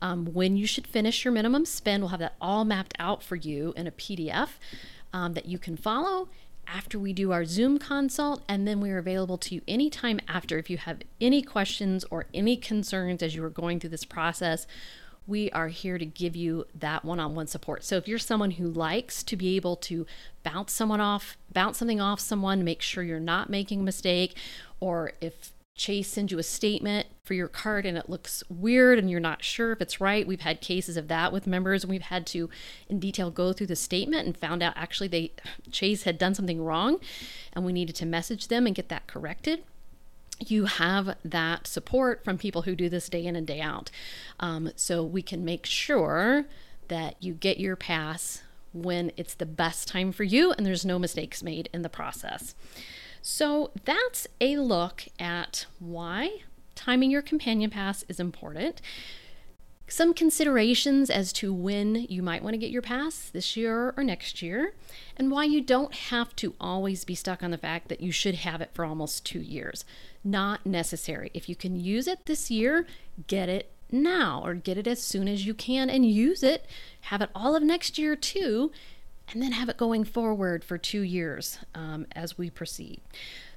Um, 0.00 0.26
when 0.32 0.56
you 0.56 0.66
should 0.66 0.86
finish 0.86 1.24
your 1.24 1.32
minimum 1.32 1.64
spend. 1.64 2.02
We'll 2.02 2.10
have 2.10 2.18
that 2.18 2.34
all 2.40 2.64
mapped 2.64 2.94
out 2.98 3.22
for 3.22 3.36
you 3.36 3.72
in 3.76 3.86
a 3.86 3.92
PDF 3.92 4.48
um, 5.12 5.34
that 5.34 5.46
you 5.46 5.58
can 5.58 5.76
follow 5.76 6.28
after 6.66 6.98
we 6.98 7.12
do 7.12 7.32
our 7.32 7.44
Zoom 7.44 7.78
consult, 7.78 8.42
and 8.48 8.66
then 8.66 8.80
we 8.80 8.90
are 8.90 8.98
available 8.98 9.38
to 9.38 9.54
you 9.54 9.62
anytime 9.68 10.20
after. 10.28 10.58
If 10.58 10.70
you 10.70 10.78
have 10.78 11.02
any 11.20 11.42
questions 11.42 12.04
or 12.10 12.26
any 12.32 12.56
concerns 12.56 13.22
as 13.22 13.34
you 13.34 13.44
are 13.44 13.50
going 13.50 13.80
through 13.80 13.90
this 13.90 14.04
process, 14.04 14.66
we 15.26 15.50
are 15.52 15.68
here 15.68 15.98
to 15.98 16.04
give 16.04 16.34
you 16.34 16.66
that 16.74 17.04
one 17.04 17.20
on 17.20 17.34
one 17.34 17.46
support. 17.46 17.84
So 17.84 17.96
if 17.96 18.08
you're 18.08 18.18
someone 18.18 18.52
who 18.52 18.66
likes 18.66 19.22
to 19.24 19.36
be 19.36 19.56
able 19.56 19.76
to 19.76 20.06
bounce 20.42 20.72
someone 20.72 21.00
off, 21.00 21.36
bounce 21.52 21.78
something 21.78 22.00
off 22.00 22.18
someone, 22.20 22.64
make 22.64 22.82
sure 22.82 23.04
you're 23.04 23.20
not 23.20 23.48
making 23.48 23.80
a 23.80 23.84
mistake, 23.84 24.36
or 24.80 25.12
if 25.20 25.52
Chase 25.76 26.08
sends 26.08 26.32
you 26.32 26.38
a 26.38 26.42
statement 26.42 27.06
for 27.32 27.36
your 27.36 27.48
card 27.48 27.86
and 27.86 27.96
it 27.96 28.10
looks 28.10 28.44
weird 28.50 28.98
and 28.98 29.10
you're 29.10 29.18
not 29.18 29.42
sure 29.42 29.72
if 29.72 29.80
it's 29.80 30.02
right. 30.02 30.26
We've 30.26 30.42
had 30.42 30.60
cases 30.60 30.98
of 30.98 31.08
that 31.08 31.32
with 31.32 31.46
members 31.46 31.82
and 31.82 31.90
we've 31.90 32.02
had 32.02 32.26
to 32.26 32.50
in 32.90 33.00
detail 33.00 33.30
go 33.30 33.54
through 33.54 33.68
the 33.68 33.74
statement 33.74 34.26
and 34.26 34.36
found 34.36 34.62
out 34.62 34.74
actually 34.76 35.08
they 35.08 35.32
Chase 35.70 36.02
had 36.02 36.18
done 36.18 36.34
something 36.34 36.62
wrong 36.62 37.00
and 37.54 37.64
we 37.64 37.72
needed 37.72 37.96
to 37.96 38.04
message 38.04 38.48
them 38.48 38.66
and 38.66 38.74
get 38.74 38.90
that 38.90 39.06
corrected. 39.06 39.64
You 40.40 40.66
have 40.66 41.16
that 41.24 41.66
support 41.66 42.22
from 42.22 42.36
people 42.36 42.62
who 42.62 42.76
do 42.76 42.90
this 42.90 43.08
day 43.08 43.24
in 43.24 43.34
and 43.34 43.46
day 43.46 43.62
out. 43.62 43.90
Um, 44.38 44.70
so 44.76 45.02
we 45.02 45.22
can 45.22 45.42
make 45.42 45.64
sure 45.64 46.44
that 46.88 47.16
you 47.18 47.32
get 47.32 47.58
your 47.58 47.76
pass 47.76 48.42
when 48.74 49.10
it's 49.16 49.32
the 49.32 49.46
best 49.46 49.88
time 49.88 50.12
for 50.12 50.24
you 50.24 50.52
and 50.52 50.66
there's 50.66 50.84
no 50.84 50.98
mistakes 50.98 51.42
made 51.42 51.70
in 51.72 51.80
the 51.80 51.88
process. 51.88 52.54
So 53.22 53.70
that's 53.86 54.26
a 54.38 54.58
look 54.58 55.04
at 55.18 55.64
why 55.78 56.42
timing 56.84 57.10
your 57.10 57.22
companion 57.22 57.70
pass 57.70 58.04
is 58.08 58.18
important. 58.18 58.80
some 59.92 60.14
considerations 60.14 61.10
as 61.10 61.34
to 61.34 61.52
when 61.52 62.06
you 62.08 62.22
might 62.22 62.42
want 62.42 62.54
to 62.54 62.58
get 62.58 62.70
your 62.70 62.80
pass 62.80 63.28
this 63.28 63.56
year 63.58 63.92
or 63.94 64.02
next 64.02 64.40
year, 64.40 64.72
and 65.18 65.30
why 65.30 65.44
you 65.44 65.60
don't 65.60 65.94
have 65.94 66.34
to 66.34 66.54
always 66.58 67.04
be 67.04 67.14
stuck 67.14 67.42
on 67.42 67.50
the 67.50 67.58
fact 67.58 67.88
that 67.88 68.00
you 68.00 68.10
should 68.10 68.36
have 68.36 68.62
it 68.62 68.70
for 68.72 68.86
almost 68.86 69.26
two 69.26 69.40
years. 69.40 69.84
Not 70.24 70.64
necessary. 70.64 71.30
If 71.34 71.46
you 71.46 71.54
can 71.54 71.78
use 71.78 72.06
it 72.08 72.24
this 72.24 72.50
year, 72.50 72.86
get 73.26 73.50
it 73.50 73.70
now 73.90 74.40
or 74.42 74.54
get 74.54 74.78
it 74.78 74.86
as 74.86 75.02
soon 75.02 75.28
as 75.28 75.44
you 75.44 75.52
can 75.52 75.90
and 75.90 76.06
use 76.06 76.42
it. 76.42 76.64
Have 77.02 77.20
it 77.20 77.28
all 77.34 77.54
of 77.54 77.62
next 77.62 77.98
year 77.98 78.16
too, 78.16 78.72
and 79.30 79.42
then 79.42 79.52
have 79.52 79.68
it 79.68 79.76
going 79.76 80.04
forward 80.04 80.64
for 80.64 80.78
two 80.78 81.02
years 81.02 81.58
um, 81.74 82.06
as 82.12 82.38
we 82.38 82.48
proceed. 82.48 83.02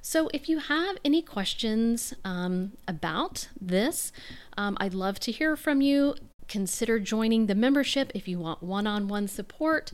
So, 0.08 0.30
if 0.32 0.48
you 0.48 0.58
have 0.58 0.98
any 1.04 1.20
questions 1.20 2.14
um, 2.24 2.74
about 2.86 3.48
this, 3.60 4.12
um, 4.56 4.76
I'd 4.78 4.94
love 4.94 5.18
to 5.18 5.32
hear 5.32 5.56
from 5.56 5.80
you. 5.80 6.14
Consider 6.46 7.00
joining 7.00 7.46
the 7.46 7.56
membership 7.56 8.12
if 8.14 8.28
you 8.28 8.38
want 8.38 8.62
one 8.62 8.86
on 8.86 9.08
one 9.08 9.26
support. 9.26 9.90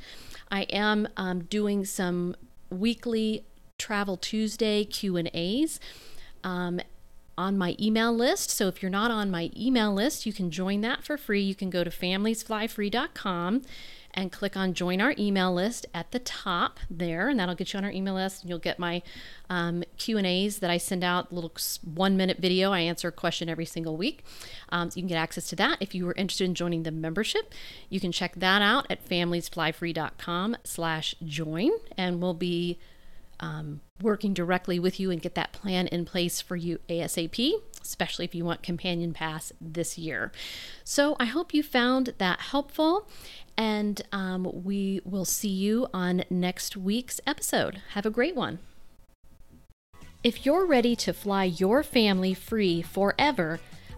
I 0.51 0.65
am 0.65 1.09
um, 1.17 1.45
doing 1.45 1.87
some 1.87 2.37
weekly 2.69 3.47
Travel 3.79 4.19
Tuesday 4.19 4.85
Q 4.85 5.17
and 5.17 5.31
A's 5.33 5.81
um, 6.45 6.81
on 7.37 7.57
my 7.59 7.77
email 7.81 8.15
list. 8.15 8.51
So 8.51 8.69
if 8.69 8.83
you're 8.83 8.91
not 8.91 9.11
on 9.11 9.31
my 9.31 9.51
email 9.57 9.93
list, 9.93 10.27
you 10.27 10.33
can 10.33 10.51
join 10.51 10.81
that 10.83 11.05
for 11.05 11.17
free. 11.17 11.43
You 11.43 11.55
can 11.55 11.71
go 11.71 11.85
to 11.85 11.91
familiesflyfree.com 11.91 13.63
and 14.15 14.31
click 14.31 14.57
on 14.57 14.75
join 14.75 15.01
our 15.01 15.15
email 15.19 15.53
list 15.53 15.87
at 15.95 16.11
the 16.11 16.19
top 16.19 16.79
there 16.91 17.29
and 17.29 17.41
that'll 17.41 17.55
get 17.55 17.73
you 17.73 17.79
on 17.79 17.85
our 17.85 17.91
email 17.91 18.15
list 18.15 18.43
and 18.43 18.51
you'll 18.51 18.59
get 18.59 18.79
my 18.79 19.03
um, 19.49 19.83
q 19.97 20.19
and 20.19 20.27
a's 20.27 20.59
that 20.59 20.71
i 20.71 20.77
send 20.77 21.03
out 21.03 21.33
little 21.33 21.53
one 21.83 22.17
minute 22.17 22.39
video 22.39 22.73
i 22.73 22.81
answer 22.81 23.09
a 23.09 23.13
question 23.13 23.49
every 23.49 23.65
single 23.65 23.97
week 23.97 24.25
um, 24.71 24.91
so 24.91 24.97
you 24.97 25.03
can 25.03 25.09
get 25.09 25.17
access 25.17 25.49
to 25.49 25.57
that 25.57 25.79
if 25.81 25.95
you 25.95 26.05
were 26.05 26.15
interested 26.15 26.45
in 26.45 26.55
joining 26.55 26.83
the 26.83 26.91
membership 26.91 27.53
you 27.89 28.01
can 28.01 28.13
check 28.13 28.35
that 28.37 28.61
out 28.61 28.87
at 28.91 29.07
familiesflyfree.com 29.09 30.57
slash 30.65 31.15
join 31.25 31.71
and 31.97 32.21
we'll 32.21 32.35
be 32.35 32.79
um, 33.43 33.81
working 34.01 34.33
directly 34.33 34.79
with 34.79 34.99
you 34.99 35.11
and 35.11 35.21
get 35.21 35.35
that 35.35 35.53
plan 35.53 35.89
in 35.89 36.07
place 36.07 36.41
for 36.41 36.57
you 36.57 36.79
ASAP, 36.89 37.53
especially 37.83 38.25
if 38.25 38.35
you 38.35 38.45
want 38.45 38.63
Companion 38.63 39.13
Pass 39.13 39.53
this 39.61 39.99
year. 39.99 40.33
So 40.85 41.17
I 41.21 41.27
hope 41.27 41.53
you 41.53 41.63
found 41.63 42.15
that 42.19 42.41
helpful. 42.41 43.09
And 43.57 44.01
um, 44.13 44.65
we 44.65 45.03
will 45.05 45.27
see 45.27 45.51
you 45.51 45.89
on 45.93 46.25
next 46.31 46.77
week's 46.77 47.21
episode. 47.27 47.83
Have 47.91 48.07
a 48.07 48.11
great 48.11 48.35
one. 48.35 48.61
If 50.25 50.47
you're 50.47 50.65
ready 50.65 50.95
to 50.97 51.13
fly 51.13 51.45
your 51.45 51.83
family 51.83 52.33
free 52.33 52.81
forever, 52.81 53.59